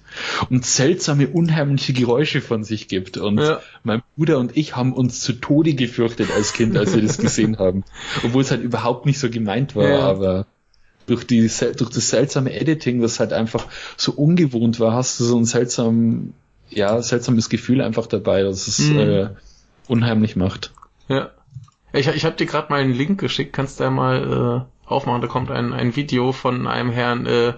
[0.50, 3.16] und seltsame, unheimliche Geräusche von sich gibt.
[3.16, 3.60] Und ja.
[3.84, 7.58] mein Bruder und ich haben uns zu Tode gefürchtet als Kind, als wir das gesehen
[7.58, 7.84] haben.
[8.24, 10.00] Obwohl es halt überhaupt nicht so gemeint war, ja.
[10.00, 10.46] aber
[11.06, 15.36] durch, die, durch das seltsame Editing, das halt einfach so ungewohnt war, hast du so
[15.36, 16.32] ein seltsam,
[16.74, 18.98] ja, seltsames Gefühl einfach dabei, dass es mhm.
[18.98, 19.28] äh,
[19.88, 20.72] unheimlich macht.
[21.08, 21.30] Ja.
[21.92, 25.20] Ich, ich habe dir gerade mal einen Link geschickt, kannst du ja mal äh, aufmachen,
[25.20, 27.54] da kommt ein, ein Video von einem Herrn äh,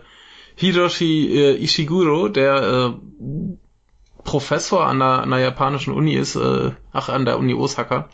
[0.56, 2.92] Hiroshi äh, Ishiguro, der äh,
[4.24, 8.08] Professor an der, an der japanischen Uni ist, äh, ach, an der Uni Osaka,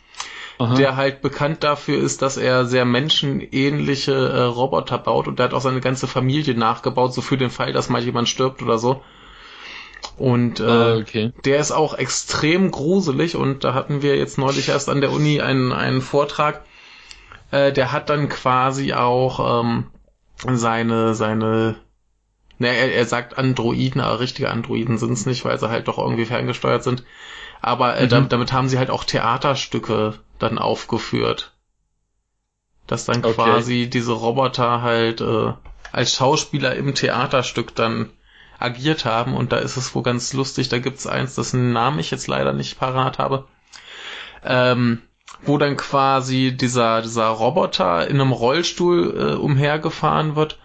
[0.59, 0.75] Aha.
[0.75, 5.53] der halt bekannt dafür ist, dass er sehr menschenähnliche äh, Roboter baut und der hat
[5.53, 9.01] auch seine ganze Familie nachgebaut, so für den Fall, dass mal jemand stirbt oder so.
[10.21, 11.33] Und äh, ah, okay.
[11.45, 15.41] der ist auch extrem gruselig und da hatten wir jetzt neulich erst an der Uni
[15.41, 16.63] einen, einen Vortrag.
[17.49, 19.87] Äh, der hat dann quasi auch ähm,
[20.45, 21.75] seine, seine,
[22.59, 25.97] ne, er, er sagt Androiden, aber richtige Androiden sind es nicht, weil sie halt doch
[25.97, 27.03] irgendwie ferngesteuert sind.
[27.59, 28.29] Aber äh, mhm.
[28.29, 31.51] damit haben sie halt auch Theaterstücke dann aufgeführt.
[32.85, 33.33] Dass dann okay.
[33.33, 35.53] quasi diese Roboter halt äh,
[35.91, 38.11] als Schauspieler im Theaterstück dann
[38.61, 42.11] agiert haben und da ist es wohl ganz lustig, da gibt's eins, dessen Namen ich
[42.11, 43.45] jetzt leider nicht parat habe,
[44.43, 45.01] ähm,
[45.43, 50.59] wo dann quasi dieser, dieser Roboter in einem Rollstuhl äh, umhergefahren wird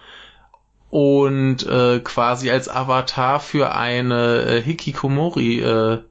[0.91, 6.03] und äh, quasi als Avatar für eine äh, Hikikomori äh,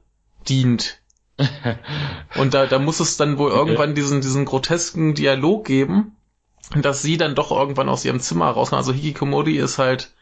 [0.48, 1.00] dient.
[2.36, 6.16] und da, da muss es dann wohl irgendwann diesen, diesen grotesken Dialog geben,
[6.74, 8.78] dass sie dann doch irgendwann aus ihrem Zimmer rauskommt.
[8.78, 10.14] Also Hikikomori ist halt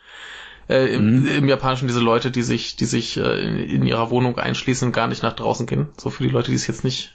[0.68, 1.27] äh, im, mhm.
[1.27, 4.92] im, Japanischen diese Leute, die sich, die sich äh, in, in, ihrer Wohnung einschließen und
[4.92, 5.88] gar nicht nach draußen gehen.
[5.96, 7.14] So für die Leute, die es jetzt nicht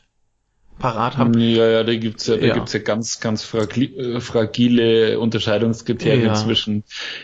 [0.80, 1.38] parat haben.
[1.38, 2.54] Ja, ja, da gibt's ja, da ja.
[2.54, 6.34] gibt's ja ganz, ganz fragile, äh, fragile Unterscheidungskriterien ja.
[6.34, 6.84] zwischen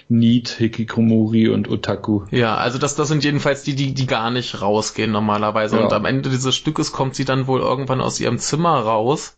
[0.10, 2.26] Need, Hikikomori und Otaku.
[2.32, 5.78] Ja, also das, das sind jedenfalls die, die, die gar nicht rausgehen normalerweise.
[5.78, 5.86] Ja.
[5.86, 9.38] Und am Ende dieses Stückes kommt sie dann wohl irgendwann aus ihrem Zimmer raus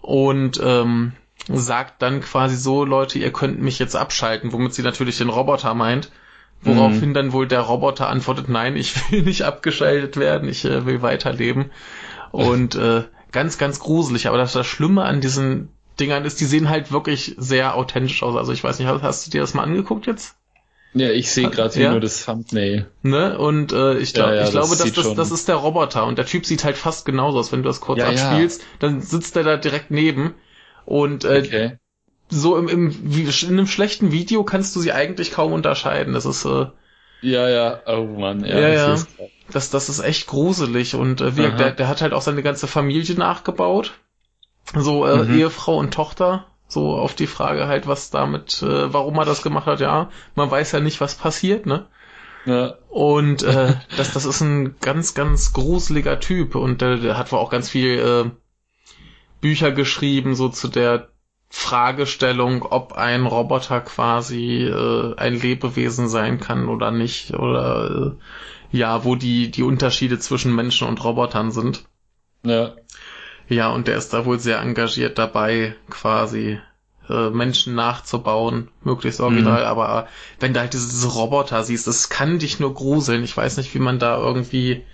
[0.00, 1.12] und ähm,
[1.48, 5.74] sagt dann quasi so, Leute, ihr könnt mich jetzt abschalten, womit sie natürlich den Roboter
[5.74, 6.10] meint.
[6.64, 7.14] Woraufhin mhm.
[7.14, 11.72] dann wohl der Roboter antwortet, nein, ich will nicht abgeschaltet werden, ich äh, will weiterleben.
[12.30, 13.02] Und äh,
[13.32, 14.28] ganz, ganz gruselig.
[14.28, 18.36] Aber das, das Schlimme an diesen Dingern ist, die sehen halt wirklich sehr authentisch aus.
[18.36, 20.36] Also ich weiß nicht, hast, hast du dir das mal angeguckt jetzt?
[20.94, 21.90] Ja, ich sehe gerade hier ja.
[21.90, 22.86] nur das Thumbnail.
[23.02, 23.38] Ne?
[23.38, 26.18] Und äh, ich, glaub, ja, ja, ich glaube, das, das, das ist der Roboter und
[26.18, 27.50] der Typ sieht halt fast genauso aus.
[27.50, 30.34] Wenn du das kurz abspielst, dann sitzt er da direkt neben
[30.84, 31.78] und äh, okay.
[32.28, 36.14] so im, im, in einem schlechten Video kannst du sie eigentlich kaum unterscheiden.
[36.14, 36.66] Das ist äh,
[37.22, 38.58] ja, ja, oh Mann, ja.
[38.58, 38.96] ja, ja.
[39.52, 42.66] Das, das ist echt gruselig und äh, wie, der, der hat halt auch seine ganze
[42.66, 43.92] Familie nachgebaut.
[44.74, 45.38] So äh, mhm.
[45.38, 46.46] Ehefrau und Tochter.
[46.66, 50.50] So auf die Frage halt, was damit, äh, warum er das gemacht hat, ja, man
[50.50, 51.86] weiß ja nicht, was passiert, ne?
[52.46, 52.74] Ja.
[52.88, 57.38] Und äh, das, das ist ein ganz, ganz gruseliger Typ und der, der hat wohl
[57.38, 58.30] auch ganz viel äh,
[59.42, 61.08] Bücher geschrieben, so zu der
[61.50, 68.14] Fragestellung, ob ein Roboter quasi äh, ein Lebewesen sein kann oder nicht, oder
[68.72, 71.84] äh, ja, wo die, die Unterschiede zwischen Menschen und Robotern sind.
[72.42, 72.72] Ja.
[73.48, 76.58] Ja, und der ist da wohl sehr engagiert dabei, quasi
[77.10, 79.66] äh, Menschen nachzubauen, möglichst original, mhm.
[79.66, 80.08] aber
[80.40, 83.24] wenn du halt diese, diese Roboter siehst, das kann dich nur gruseln.
[83.24, 84.84] Ich weiß nicht, wie man da irgendwie.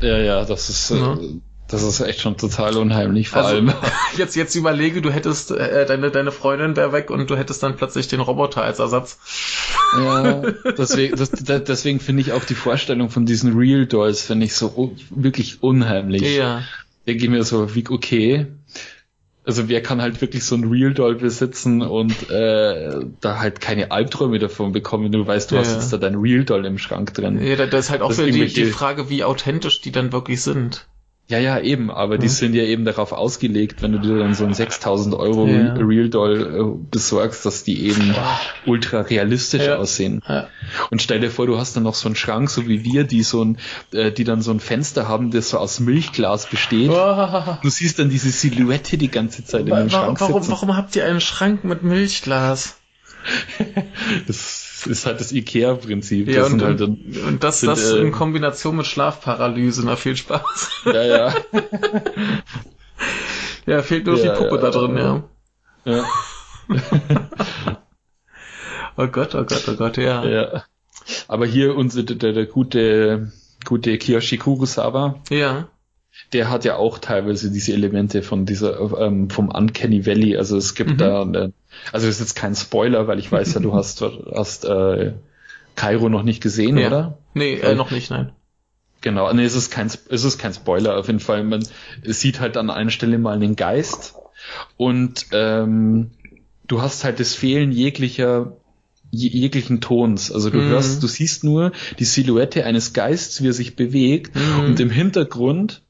[0.00, 0.90] Ja, ja, das ist.
[0.90, 1.40] Ne?
[1.70, 3.72] Äh, das ist echt schon total unheimlich, vor also, allem.
[4.16, 7.76] Jetzt, jetzt überlege, du hättest, äh, deine, deine Freundin wäre weg und du hättest dann
[7.76, 9.18] plötzlich den Roboter als Ersatz.
[9.96, 10.42] Ja,
[10.78, 14.94] deswegen, das, deswegen finde ich auch die Vorstellung von diesen Real Dolls, finde ich so
[15.10, 16.36] wirklich unheimlich.
[16.36, 16.62] Ja.
[17.06, 18.46] Denke ich mir so, wie, okay.
[19.44, 23.90] Also wer kann halt wirklich so ein Real Doll besitzen und äh, da halt keine
[23.90, 25.62] Albträume davon bekommen, wenn du weißt, du ja.
[25.62, 27.42] hast jetzt da dein Real Doll im Schrank drin.
[27.42, 30.42] Ja, da, da ist halt auch so die, die Frage, wie authentisch die dann wirklich
[30.42, 30.86] sind.
[31.30, 32.20] Ja, ja, eben, aber mhm.
[32.22, 35.74] die sind ja eben darauf ausgelegt, wenn du dir dann so ein 6000 Euro ja.
[35.74, 38.12] Real Doll äh, besorgst, dass die eben
[38.66, 39.76] ultra realistisch ja.
[39.76, 40.22] aussehen.
[40.28, 40.48] Ja.
[40.90, 43.22] Und stell dir vor, du hast dann noch so einen Schrank, so wie wir, die
[43.22, 43.58] so ein,
[43.92, 46.90] äh, die dann so ein Fenster haben, das so aus Milchglas besteht.
[46.90, 47.56] Oh.
[47.62, 50.50] Du siehst dann diese Silhouette die ganze Zeit in dem Schrank warum, sitzen.
[50.50, 52.79] Warum habt ihr einen Schrank mit Milchglas?
[54.26, 56.28] das ist halt das Ikea-Prinzip.
[56.28, 59.96] Ja, das und, halt dann, und das, sind, das äh, in Kombination mit Schlafparalyse, na
[59.96, 60.70] viel Spaß.
[60.86, 61.34] Ja, ja.
[63.66, 65.22] ja, fehlt nur ja, die Puppe ja, da drin, ja.
[65.84, 66.04] Ja.
[68.96, 70.24] oh Gott, oh Gott, oh Gott, ja.
[70.24, 70.64] Ja.
[71.28, 73.32] Aber hier unser, der, der gute,
[73.64, 75.20] gute Kiyoshi Kurosawa.
[75.30, 75.68] Ja
[76.32, 80.36] der hat ja auch teilweise diese Elemente von dieser ähm, vom Uncanny Valley.
[80.36, 80.96] Also es gibt mhm.
[80.98, 81.52] da, eine,
[81.92, 84.02] also ist jetzt kein Spoiler, weil ich weiß ja, du hast
[84.34, 85.14] hast äh,
[85.76, 86.86] Cairo noch nicht gesehen, ja.
[86.86, 87.18] oder?
[87.34, 88.32] Nee, äh, noch nicht, nein.
[89.00, 90.96] Genau, nee, es ist kein es ist kein Spoiler.
[90.96, 91.66] Auf jeden Fall, man
[92.04, 94.14] sieht halt an einer Stelle mal einen Geist
[94.76, 96.10] und ähm,
[96.66, 98.56] du hast halt das Fehlen jeglicher
[99.12, 100.30] jeglichen Tons.
[100.30, 100.68] Also du mhm.
[100.68, 104.64] hörst, du siehst nur die Silhouette eines Geists, wie er sich bewegt mhm.
[104.66, 105.82] und im Hintergrund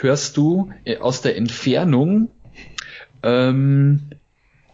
[0.00, 2.30] hörst du äh, aus der Entfernung
[3.22, 4.10] ähm,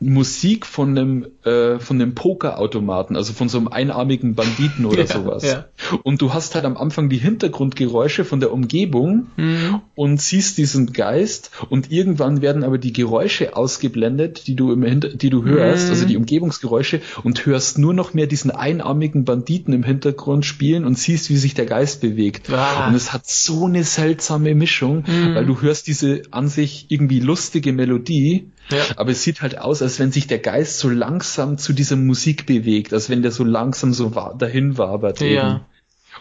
[0.00, 5.06] Musik von einem äh, von einem Pokerautomaten, also von so einem einarmigen Banditen oder ja,
[5.06, 5.44] sowas.
[5.44, 5.66] Ja.
[6.02, 9.80] Und du hast halt am Anfang die Hintergrundgeräusche von der Umgebung mhm.
[9.94, 15.09] und siehst diesen Geist und irgendwann werden aber die Geräusche ausgeblendet, die du im Hinter
[15.09, 15.90] die du hörst, mhm.
[15.90, 20.98] also die Umgebungsgeräusche und hörst nur noch mehr diesen einarmigen Banditen im Hintergrund spielen und
[20.98, 22.50] siehst, wie sich der Geist bewegt.
[22.52, 22.88] Ah.
[22.88, 25.35] Und es hat so eine seltsame Mischung, mhm.
[25.35, 28.85] weil du hörst diese an sich irgendwie lustige Melodie ja.
[28.96, 32.46] Aber es sieht halt aus, als wenn sich der Geist so langsam zu dieser Musik
[32.46, 35.20] bewegt, als wenn der so langsam so dahin wabert.
[35.20, 35.26] Ja.
[35.26, 35.61] Eben.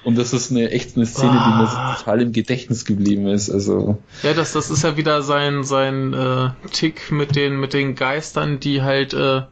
[0.04, 1.46] Und das ist eine echt eine Szene, ah.
[1.46, 1.96] die mir ah.
[1.96, 3.50] total im Gedächtnis geblieben ist.
[3.50, 7.96] Also ja, das das ist ja wieder sein sein äh, Tick mit den mit den
[7.96, 9.44] Geistern, die halt äh,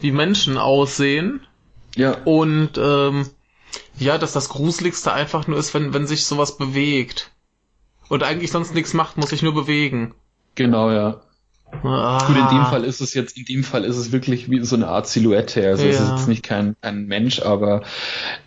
[0.00, 1.40] wie Menschen aussehen.
[1.96, 2.16] Ja.
[2.24, 3.26] Und ähm,
[3.98, 7.30] ja, dass das Gruseligste einfach nur ist, wenn wenn sich sowas bewegt
[8.08, 10.14] und eigentlich sonst nichts macht, muss sich nur bewegen.
[10.54, 11.20] Genau, ja.
[11.82, 12.26] Ah.
[12.26, 14.76] Gut, in dem Fall ist es jetzt, in dem Fall ist es wirklich wie so
[14.76, 15.66] eine Art Silhouette.
[15.66, 15.90] Also ja.
[15.90, 17.82] es ist jetzt nicht kein, kein Mensch, aber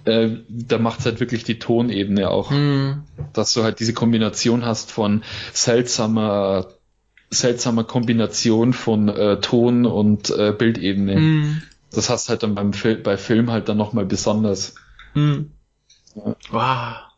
[0.06, 2.52] äh, da macht es halt wirklich die Tonebene auch.
[2.52, 3.04] Hm.
[3.34, 6.68] Dass du halt diese Kombination hast von seltsamer,
[7.30, 11.16] seltsamer Kombination von äh, Ton und äh, Bildebene.
[11.16, 11.62] Hm.
[11.92, 14.76] Das hast halt dann beim Fil bei Film halt dann nochmal besonders.
[15.14, 15.52] Hm.
[16.16, 16.36] Ja.
[16.52, 17.13] Wow.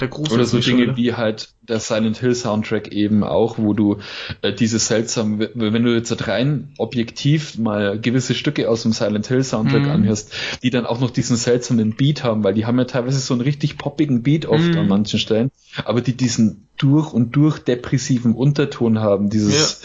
[0.00, 3.98] Der Gruß Oder so Dinge wie halt der Silent Hill Soundtrack eben auch, wo du
[4.42, 9.42] äh, diese seltsam, wenn du jetzt rein objektiv mal gewisse Stücke aus dem Silent Hill
[9.42, 9.90] Soundtrack mhm.
[9.90, 10.32] anhörst,
[10.62, 13.40] die dann auch noch diesen seltsamen Beat haben, weil die haben ja teilweise so einen
[13.40, 14.78] richtig poppigen Beat oft mhm.
[14.78, 15.50] an manchen Stellen,
[15.84, 19.80] aber die diesen durch und durch depressiven Unterton haben, dieses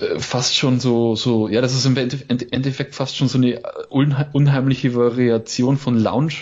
[0.00, 3.62] ja äh, fast schon so, so, ja, das ist im Endeffekt fast schon so eine
[3.88, 6.34] unheimliche Variation von Lounge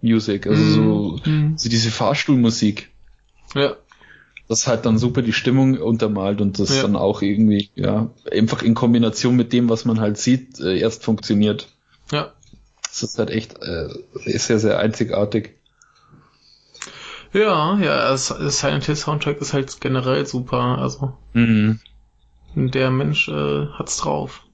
[0.00, 0.72] Music, also mm.
[0.74, 1.54] so, mm.
[1.56, 2.90] so diese Fahrstuhlmusik.
[3.54, 3.76] Ja.
[4.48, 6.82] Das halt dann super die Stimmung untermalt und das ja.
[6.82, 11.04] dann auch irgendwie, ja, einfach in Kombination mit dem, was man halt sieht, äh, erst
[11.04, 11.68] funktioniert.
[12.10, 12.32] Ja.
[12.82, 15.58] Das ist halt echt äh, sehr, sehr einzigartig.
[17.32, 21.12] Ja, ja, Silent Hill Soundtrack ist halt generell super, also.
[21.34, 21.80] Mhm.
[22.54, 24.44] Der Mensch äh, hat's drauf.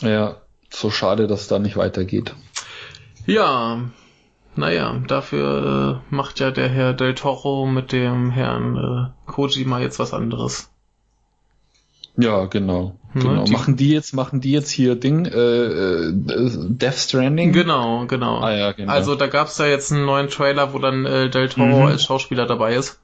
[0.00, 0.40] Ja,
[0.70, 2.34] so schade, dass da nicht weitergeht.
[3.26, 3.90] Ja,
[4.54, 9.98] naja, dafür äh, macht ja der Herr Del Toro mit dem Herrn äh, Kojima jetzt
[9.98, 10.70] was anderes.
[12.16, 12.98] Ja, genau.
[13.14, 13.44] Ne, genau.
[13.44, 17.52] Die, machen die jetzt, machen die jetzt hier Ding, äh, äh, Death Stranding?
[17.52, 18.40] Genau, genau.
[18.40, 18.92] Ah, ja, genau.
[18.92, 21.86] Also da gab's da jetzt einen neuen Trailer, wo dann äh, Del Toro mhm.
[21.86, 23.00] als Schauspieler dabei ist.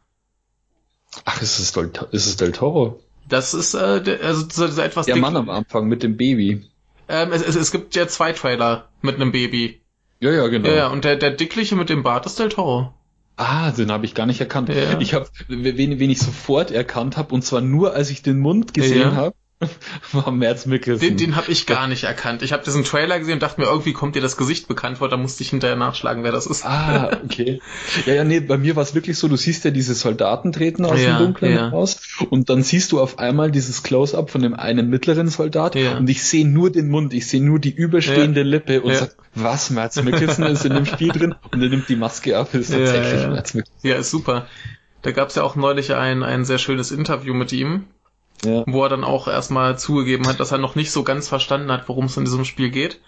[1.24, 3.00] Ach, ist es, Del, ist es Del Toro?
[3.28, 6.66] Das ist äh, der, also dieser etwas Der Mann am Anfang mit dem Baby.
[7.08, 9.77] Ähm, es, es, es gibt ja zwei Trailer mit einem Baby.
[10.20, 10.68] Ja, ja, genau.
[10.68, 12.92] Ja, und der, der Dickliche mit dem Bart ist Del Toro.
[13.36, 14.68] Ah, den habe ich gar nicht erkannt.
[14.68, 14.98] Ja.
[14.98, 18.74] Ich habe, wen, wen ich sofort erkannt habe, und zwar nur, als ich den Mund
[18.74, 19.14] gesehen ja.
[19.14, 19.36] habe,
[20.12, 21.08] war Mads Mikkelsen.
[21.08, 22.42] Den, den habe ich gar nicht erkannt.
[22.42, 25.08] Ich habe diesen Trailer gesehen und dachte mir, irgendwie kommt dir das Gesicht bekannt vor,
[25.08, 26.64] da musste ich hinterher nachschlagen, wer das ist.
[26.64, 27.60] Ah, okay.
[28.06, 30.84] Ja, ja, nee, bei mir war es wirklich so, du siehst ja diese Soldaten treten
[30.84, 31.68] aus ja, dem Dunkeln ja.
[31.68, 35.96] raus und dann siehst du auf einmal dieses Close-up von dem einen mittleren Soldat ja.
[35.96, 39.70] und ich sehe nur den Mund, ich sehe nur die überstehende Lippe und sag, was,
[39.70, 43.22] Mads Mikkelsen ist in dem Spiel drin und er nimmt die Maske ab, ist tatsächlich
[43.22, 43.88] ja, Mads Mikkelsen.
[43.88, 44.46] Ja, ist super.
[45.02, 47.84] Da gab's ja auch neulich ein, ein sehr schönes Interview mit ihm
[48.44, 48.64] ja.
[48.66, 51.88] wo er dann auch erstmal zugegeben hat, dass er noch nicht so ganz verstanden hat,
[51.88, 53.00] worum es in diesem Spiel geht.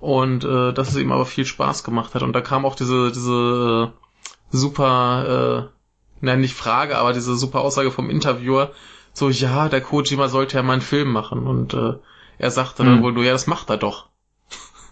[0.00, 2.22] Und äh, dass es ihm aber viel Spaß gemacht hat.
[2.22, 7.60] Und da kam auch diese, diese äh, super, äh, nein, nicht Frage, aber diese super
[7.60, 8.72] Aussage vom Interviewer,
[9.12, 11.46] so, ja, der Kojima sollte ja mal einen Film machen.
[11.46, 11.94] Und äh,
[12.38, 12.86] er sagte hm.
[12.86, 14.08] dann wohl nur, ja, das macht er doch.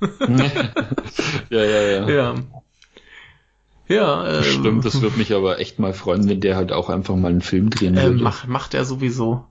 [1.50, 2.08] ja, ja, ja.
[2.08, 2.34] Ja.
[3.88, 7.14] Ja, äh, Stimmt, das würde mich aber echt mal freuen, wenn der halt auch einfach
[7.16, 8.22] mal einen Film drehen äh, würde.
[8.22, 9.44] Macht, macht er sowieso.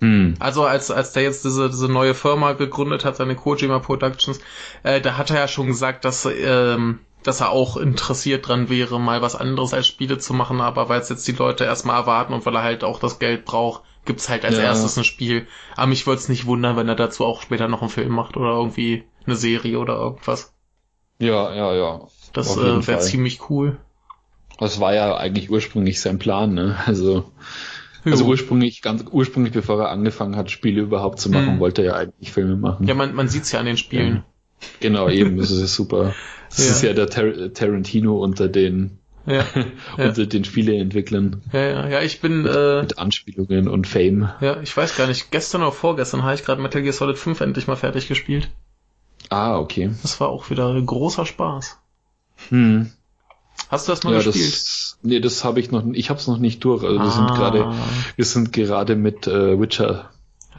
[0.00, 0.34] Hm.
[0.38, 4.40] Also als, als der jetzt diese, diese neue Firma gegründet hat, seine Kojima Productions,
[4.82, 8.98] äh, da hat er ja schon gesagt, dass, ähm, dass er auch interessiert dran wäre,
[8.98, 12.32] mal was anderes als Spiele zu machen, aber weil es jetzt die Leute erstmal erwarten
[12.32, 14.62] und weil er halt auch das Geld braucht, gibt's halt als ja.
[14.62, 15.46] erstes ein Spiel.
[15.76, 18.38] Aber mich würde es nicht wundern, wenn er dazu auch später noch einen Film macht
[18.38, 20.54] oder irgendwie eine Serie oder irgendwas.
[21.18, 22.00] Ja, ja, ja.
[22.32, 23.76] Das äh, wäre ziemlich cool.
[24.58, 26.78] Das war ja eigentlich ursprünglich sein Plan, ne?
[26.86, 27.30] Also
[28.04, 31.60] also ursprünglich, ganz ursprünglich, bevor er angefangen hat, Spiele überhaupt zu machen, hm.
[31.60, 32.86] wollte er ja eigentlich Filme machen.
[32.86, 34.16] Ja, man, man sieht's ja an den Spielen.
[34.16, 34.24] Ja.
[34.80, 36.14] Genau, eben, das ist super.
[36.48, 36.72] Das ja.
[36.72, 39.44] ist ja der Tar Tarantino unter den ja,
[39.96, 41.42] unter den Spieleentwicklern.
[41.52, 44.30] Ja, ja, ja, ich bin mit, äh, mit Anspielungen und Fame.
[44.40, 45.30] Ja, ich weiß gar nicht.
[45.30, 48.50] Gestern oder vorgestern habe ich gerade Metal Gear Solid 5 endlich mal fertig gespielt.
[49.28, 49.90] Ah, okay.
[50.02, 51.78] Das war auch wieder großer Spaß.
[52.48, 52.90] Hm.
[53.70, 54.52] Hast du das mal ja, gespielt?
[54.52, 55.84] Das, nee, das habe ich noch.
[55.92, 56.84] Ich habe es noch nicht durch.
[56.84, 57.34] Also wir sind ah.
[57.34, 57.72] gerade,
[58.16, 60.10] wir sind gerade mit äh, Witcher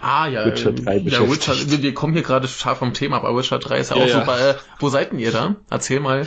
[0.01, 3.59] Ah ja, Witcher 3 ja, Witcher, wir kommen hier gerade scharf vom Thema, aber Witcher
[3.59, 4.19] 3 ist ja, ja auch ja.
[4.19, 4.49] super.
[4.49, 5.57] Äh, wo seid denn ihr da?
[5.69, 6.25] Erzähl mal.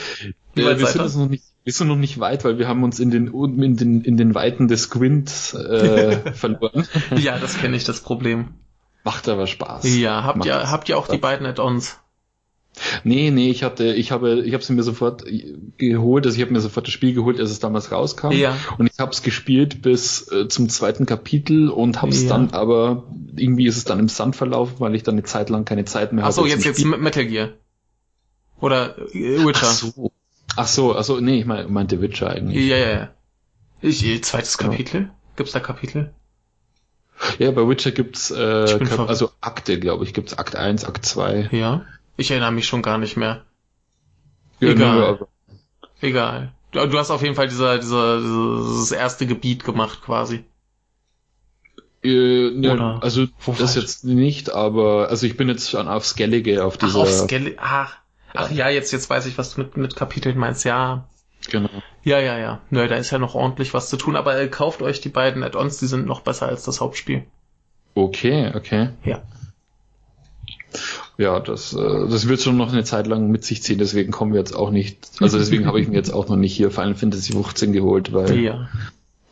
[0.55, 3.11] Ja, wir, sind noch nicht, wir sind noch nicht weit, weil wir haben uns in
[3.11, 6.87] den in den, in den Weiten des Gwent äh, verloren.
[7.16, 8.55] ja, das kenne ich, das Problem.
[9.03, 9.93] Macht aber Spaß.
[9.97, 11.16] Ja, habt Macht ihr habt ihr auch Spaß.
[11.16, 11.99] die beiden Add-ons?
[13.05, 15.25] Nee, nee, ich hatte, ich habe, ich habe sie mir sofort
[15.79, 18.33] geholt, also ich habe mir sofort das Spiel geholt, als es damals rauskam.
[18.33, 18.57] Ja.
[18.79, 22.31] Und ich habe es gespielt bis äh, zum zweiten Kapitel und habe es ja.
[22.31, 23.05] dann, aber
[23.37, 26.12] irgendwie ist es dann im Sand verlaufen, weil ich dann eine Zeit lang keine Zeit
[26.12, 26.33] mehr hatte.
[26.33, 27.51] Ach so, jetzt jetzt Metal Gear
[28.61, 29.66] oder äh, Witcher.
[29.66, 30.12] Ach so,
[30.57, 32.66] ach so, also nee, ich mein, meinte Witcher eigentlich.
[32.66, 33.11] Ja, ja, ja.
[33.81, 35.03] Ich, äh, zweites Kapitel?
[35.03, 35.14] Ja.
[35.37, 36.14] Gibt's da Kapitel?
[37.39, 41.51] Ja, bei Witcher gibt's äh, also Akte, glaube ich, gibt's Akt 1, Akt 2.
[41.53, 41.85] Ja.
[42.17, 43.45] Ich erinnere mich schon gar nicht mehr.
[44.61, 45.19] Ja, Egal.
[45.21, 45.27] Nö,
[46.01, 46.53] Egal.
[46.71, 50.45] Du, du, hast auf jeden Fall dieser, dieser, dieses erste Gebiet gemacht quasi.
[52.03, 53.27] Äh, ne, also
[53.59, 56.99] das jetzt nicht, aber also ich bin jetzt schon auf Skellige auf dieser.
[56.99, 57.57] Ach, auf Skellige.
[57.59, 57.97] Ach,
[58.35, 60.65] ach ja, jetzt jetzt weiß ich, was du mit mit Kapiteln meinst.
[60.65, 61.09] Ja.
[61.51, 61.71] Genau.
[62.03, 62.61] Ja, ja, ja.
[62.71, 65.43] Nö, da ist ja noch ordentlich was zu tun, aber äh, kauft euch die beiden
[65.43, 67.25] Add-ons, die sind noch besser als das Hauptspiel.
[67.95, 68.91] Okay, okay.
[69.05, 69.23] Ja
[71.17, 74.33] ja, das, äh, das wird schon noch eine Zeit lang mit sich ziehen, deswegen kommen
[74.33, 76.95] wir jetzt auch nicht, also deswegen habe ich mir jetzt auch noch nicht hier Final
[76.95, 78.69] Fantasy 15 geholt, weil ja.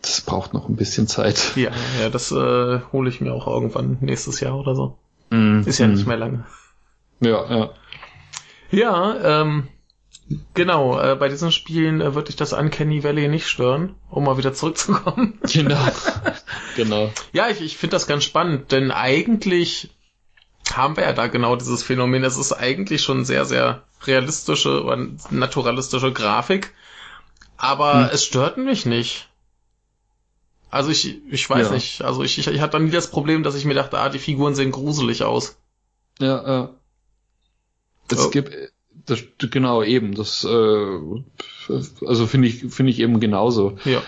[0.01, 1.53] das braucht noch ein bisschen Zeit.
[1.57, 1.71] Ja,
[2.01, 4.97] ja, das äh, hole ich mir auch irgendwann nächstes Jahr oder so.
[5.31, 5.93] Mm, Ist ja mm.
[5.93, 6.45] nicht mehr lange.
[7.21, 7.71] Ja, ja.
[8.71, 9.69] Ja, ähm,
[10.55, 14.39] genau, äh, bei diesen Spielen äh, würde ich das Uncanny Valley nicht stören, um mal
[14.39, 15.39] wieder zurückzukommen.
[15.53, 15.85] Genau.
[16.77, 17.11] genau.
[17.33, 19.91] Ja, ich, ich finde das ganz spannend, denn eigentlich
[20.77, 22.25] haben wir ja da genau dieses Phänomen.
[22.25, 26.73] Es ist eigentlich schon sehr, sehr realistische und naturalistische Grafik,
[27.57, 28.11] aber hm.
[28.13, 29.29] es stört mich nicht.
[30.71, 31.75] Also ich, ich weiß ja.
[31.75, 32.03] nicht.
[32.03, 34.19] Also ich, ich, ich hatte dann nie das Problem, dass ich mir dachte, ah, die
[34.19, 35.57] Figuren sehen gruselig aus.
[36.19, 36.71] Ja, ja.
[38.11, 38.31] Es oh.
[38.31, 38.55] gibt,
[39.07, 40.99] das, genau eben, das, äh,
[42.07, 43.77] also finde ich, finde ich eben genauso.
[43.85, 44.03] Ja.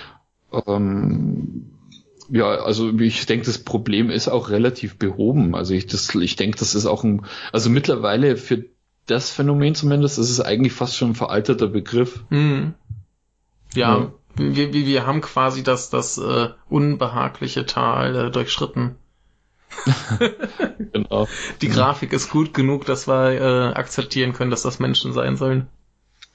[0.67, 1.74] Ähm,
[2.31, 5.55] ja, also ich denke, das Problem ist auch relativ behoben.
[5.55, 8.65] Also ich, das, ich denke, das ist auch ein, also mittlerweile für
[9.07, 12.25] das Phänomen zumindest, ist eigentlich fast schon ein veralterter Begriff.
[12.31, 12.75] Mhm.
[13.75, 14.13] Ja, ja.
[14.37, 18.97] Wir, wir, wir haben quasi das, das äh, unbehagliche Tal äh, durchschritten.
[20.93, 21.29] genau.
[21.61, 25.69] Die Grafik ist gut genug, dass wir äh, akzeptieren können, dass das Menschen sein sollen.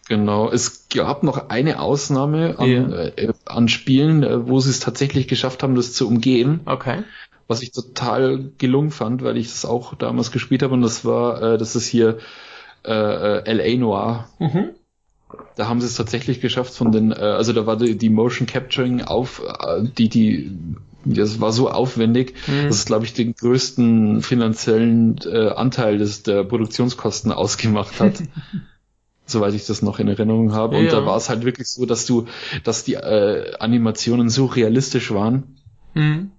[0.09, 3.05] Genau, es gab noch eine Ausnahme an, yeah.
[3.15, 6.61] äh, an Spielen, äh, wo sie es tatsächlich geschafft haben, das zu umgehen.
[6.65, 7.03] Okay.
[7.47, 11.43] Was ich total gelungen fand, weil ich das auch damals gespielt habe und das war,
[11.43, 12.17] äh, das ist hier
[12.83, 14.27] äh, äh LA Noir.
[14.39, 14.71] Mhm.
[15.55, 18.47] Da haben sie es tatsächlich geschafft von den, äh, also da war die, die Motion
[18.47, 20.57] Capturing auf, äh, die, die,
[21.05, 22.65] das war so aufwendig, mhm.
[22.65, 28.23] dass es, glaube ich, den größten finanziellen äh, Anteil des, der Produktionskosten ausgemacht hat.
[29.29, 30.77] soweit ich das noch in Erinnerung habe.
[30.77, 30.91] Und ja.
[30.91, 32.25] da war es halt wirklich so, dass du,
[32.63, 35.57] dass die äh, Animationen so realistisch waren,
[35.93, 36.31] mhm.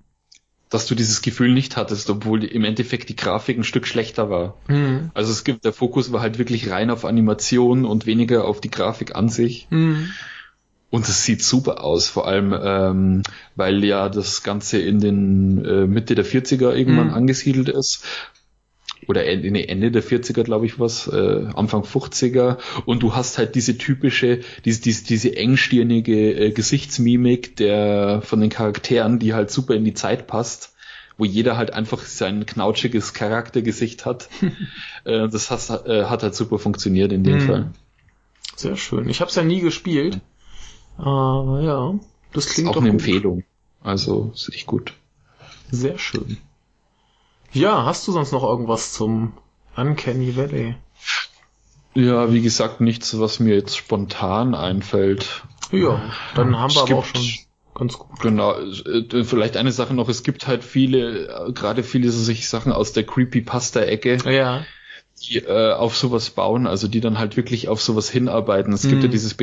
[0.68, 4.56] dass du dieses Gefühl nicht hattest, obwohl im Endeffekt die Grafik ein Stück schlechter war.
[4.68, 5.10] Mhm.
[5.14, 8.70] Also es gibt, der Fokus war halt wirklich rein auf Animation und weniger auf die
[8.70, 9.66] Grafik an sich.
[9.70, 10.10] Mhm.
[10.90, 13.22] Und es sieht super aus, vor allem, ähm,
[13.54, 17.14] weil ja das Ganze in den äh, Mitte der 40er irgendwann mhm.
[17.14, 18.04] angesiedelt ist
[19.06, 22.58] oder Ende, Ende der 40er, glaube ich, was, äh, Anfang 50er.
[22.84, 28.50] Und du hast halt diese typische, diese, diese, diese engstirnige äh, Gesichtsmimik der von den
[28.50, 30.74] Charakteren, die halt super in die Zeit passt
[31.20, 34.30] wo jeder halt einfach sein knautschiges Charaktergesicht hat.
[35.04, 37.40] äh, das hat, äh, hat halt super funktioniert in dem mhm.
[37.42, 37.70] Fall.
[38.56, 39.06] Sehr schön.
[39.08, 40.20] Ich habe es ja nie gespielt,
[40.96, 41.94] aber ja,
[42.32, 43.00] das klingt ist auch eine gut.
[43.00, 43.44] Empfehlung.
[43.82, 44.94] Also ist echt gut.
[45.70, 46.38] Sehr schön.
[47.52, 49.32] Ja, hast du sonst noch irgendwas zum
[49.76, 50.76] Uncanny Valley?
[51.94, 55.42] Ja, wie gesagt, nichts, was mir jetzt spontan einfällt.
[55.72, 56.00] Ja,
[56.34, 57.26] dann haben wir es aber auch schon
[57.74, 58.20] ganz gut.
[58.20, 62.48] Genau, äh, vielleicht eine Sache noch, es gibt halt viele, äh, gerade viele so sich
[62.48, 64.18] Sachen aus der Creepypasta-Ecke.
[64.30, 64.64] Ja
[65.20, 68.72] die äh, auf sowas bauen, also die dann halt wirklich auf sowas hinarbeiten.
[68.72, 68.88] Es mhm.
[68.90, 69.12] gibt ja mhm.
[69.12, 69.36] dieses,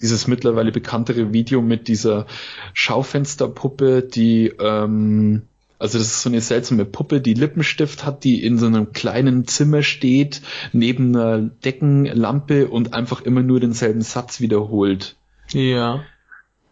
[0.00, 2.26] dieses mittlerweile bekanntere Video mit dieser
[2.74, 5.42] Schaufensterpuppe, die ähm,
[5.82, 9.48] also das ist so eine seltsame Puppe, die Lippenstift hat, die in so einem kleinen
[9.48, 10.40] Zimmer steht,
[10.72, 15.16] neben einer Deckenlampe und einfach immer nur denselben Satz wiederholt.
[15.50, 16.04] Ja.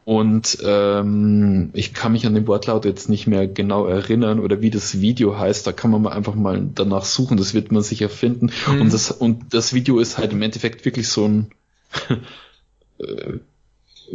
[0.05, 4.71] Und ähm, ich kann mich an den Wortlaut jetzt nicht mehr genau erinnern oder wie
[4.71, 5.67] das Video heißt.
[5.67, 7.37] Da kann man mal einfach mal danach suchen.
[7.37, 8.53] Das wird man sicher finden.
[8.69, 8.81] Mhm.
[8.81, 11.51] Und das und das Video ist halt im Endeffekt wirklich so ein
[12.99, 13.39] äh,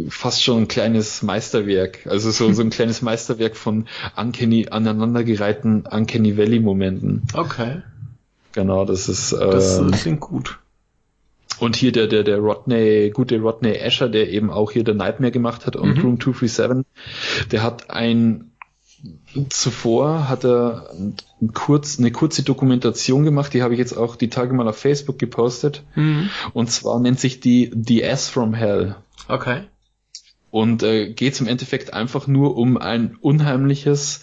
[0.09, 2.05] fast schon ein kleines Meisterwerk.
[2.07, 7.23] Also so, so ein kleines Meisterwerk von Uncanny, aneinandergereihten Uncanny Valley Momenten.
[7.33, 7.81] Okay.
[8.53, 10.59] Genau, das ist, äh, Das äh, klingt gut.
[11.59, 15.31] und hier der, der, der Rodney, gute Rodney Asher, der eben auch hier der Nightmare
[15.31, 16.01] gemacht hat und Mhm.
[16.01, 16.85] Room 237,
[17.51, 18.51] der hat ein,
[19.49, 20.89] zuvor hat er
[21.41, 24.77] ein kurz, eine kurze Dokumentation gemacht, die habe ich jetzt auch die Tage mal auf
[24.77, 25.83] Facebook gepostet.
[25.95, 26.29] Mhm.
[26.53, 28.95] Und zwar nennt sich die The Ass from Hell.
[29.27, 29.61] Okay.
[30.55, 34.21] Und äh, geht im Endeffekt einfach nur um ein unheimliches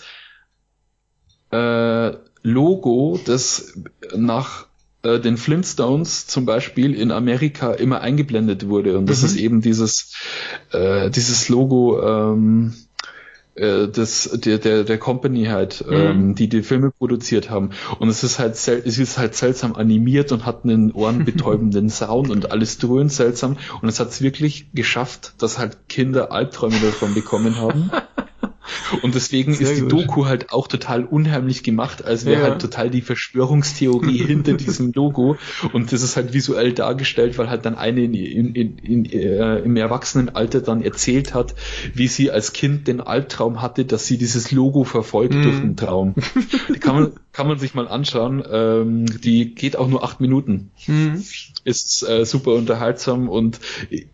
[1.52, 2.12] äh,
[2.42, 3.78] Logo, das
[4.16, 4.66] nach
[5.02, 8.96] äh, den Flintstones zum Beispiel in Amerika immer eingeblendet wurde.
[8.96, 9.26] Und das Mhm.
[9.26, 10.14] ist eben dieses,
[10.70, 12.76] äh, dieses Logo ähm,
[13.54, 17.70] äh, des, der, der, der Company halt, ähm, die die Filme produziert haben.
[17.98, 22.30] Und es ist halt sel es ist halt seltsam animiert und hat einen ohrenbetäubenden Sound
[22.30, 23.56] und alles dröhnt seltsam.
[23.80, 27.90] Und es hat es wirklich geschafft, dass halt Kinder Albträume davon bekommen haben.
[29.02, 29.92] Und deswegen Sehr ist die gut.
[29.92, 32.48] Doku halt auch total unheimlich gemacht, als wäre Ja.
[32.50, 35.36] halt total die Verschwörungstheorie hinter diesem Logo.
[35.72, 38.14] Und das ist halt visuell dargestellt, weil halt dann eine in,
[38.54, 41.54] in, in, äh, im Erwachsenenalter dann erzählt hat,
[41.94, 45.42] wie sie als Kind den Albtraum hatte, dass sie dieses Logo verfolgt Mhm.
[45.42, 46.14] durch den Traum.
[46.68, 48.42] Die kann man, kann man sich mal anschauen.
[48.50, 51.22] Ähm, die geht auch nur acht Minuten Mhm.
[51.64, 53.60] Ist äh, super unterhaltsam und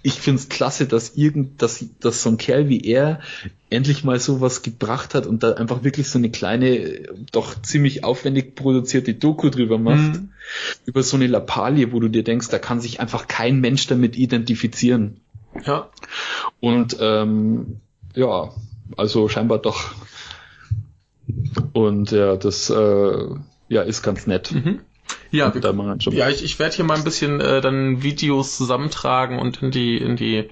[0.03, 3.21] ich find's klasse, dass irgend, dass, dass so ein Kerl wie er
[3.71, 8.55] endlich mal sowas gebracht hat und da einfach wirklich so eine kleine, doch ziemlich aufwendig
[8.55, 10.29] produzierte Doku drüber macht, Mhm.
[10.87, 14.17] über so eine Lappalie, wo du dir denkst, da kann sich einfach kein Mensch damit
[14.17, 15.21] identifizieren.
[15.65, 15.89] Ja.
[16.61, 17.81] Und ähm,
[18.15, 18.53] ja,
[18.97, 19.95] also scheinbar doch.
[21.73, 23.27] Und ja, das äh,
[23.69, 24.53] ja ist ganz nett.
[24.53, 24.81] Mhm.
[25.31, 25.53] Ja,
[26.01, 29.71] schon Ja, ich, ich werde hier mal ein bisschen äh, dann Videos zusammentragen und in
[29.71, 30.49] die in die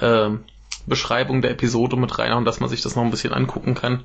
[0.00, 0.40] ähm,
[0.86, 4.04] Beschreibung der Episode mit reinhauen, dass man sich das noch ein bisschen angucken kann.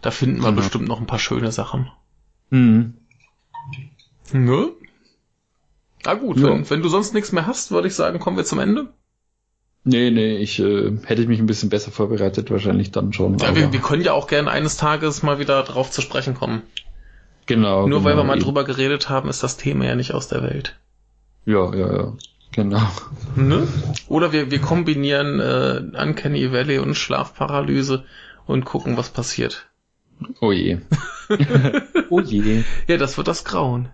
[0.00, 0.60] Da finden wir Genau.
[0.62, 1.90] bestimmt noch ein paar schöne Sachen.
[2.50, 2.94] Mhm.
[4.32, 4.68] Ne?
[6.04, 6.48] Ah gut, Ja.
[6.50, 8.88] wenn, wenn du sonst nichts mehr hast, würde ich sagen, kommen wir zum Ende.
[9.84, 13.38] Nee, nee, ich äh, hätte mich ein bisschen besser vorbereitet, wahrscheinlich dann schon.
[13.38, 16.62] Ja, wir, wir können ja auch gerne eines Tages mal wieder drauf zu sprechen kommen.
[17.48, 17.88] Genau.
[17.88, 18.44] Nur weil genau, wir mal eben.
[18.44, 20.76] drüber geredet haben, ist das Thema ja nicht aus der Welt.
[21.46, 22.12] Ja, ja, ja.
[22.52, 22.86] Genau.
[23.36, 23.66] Ne?
[24.08, 28.04] Oder wir, wir kombinieren äh, Uncanny Valley und Schlafparalyse
[28.46, 29.66] und gucken, was passiert.
[30.40, 30.78] Oh je.
[32.10, 32.64] oh je.
[32.86, 33.88] Ja, das wird das Grauen.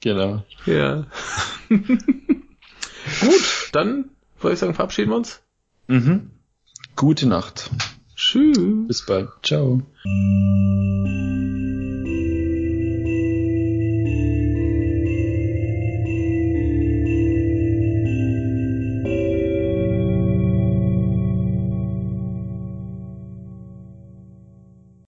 [0.00, 0.44] Genau.
[0.66, 1.06] Ja.
[1.68, 5.40] Gut, dann würde ich sagen, verabschieden wir uns.
[5.88, 6.30] Mhm.
[6.94, 7.70] Gute Nacht.
[8.14, 8.58] Tschüss.
[8.86, 9.30] Bis bald.
[9.42, 9.82] Ciao.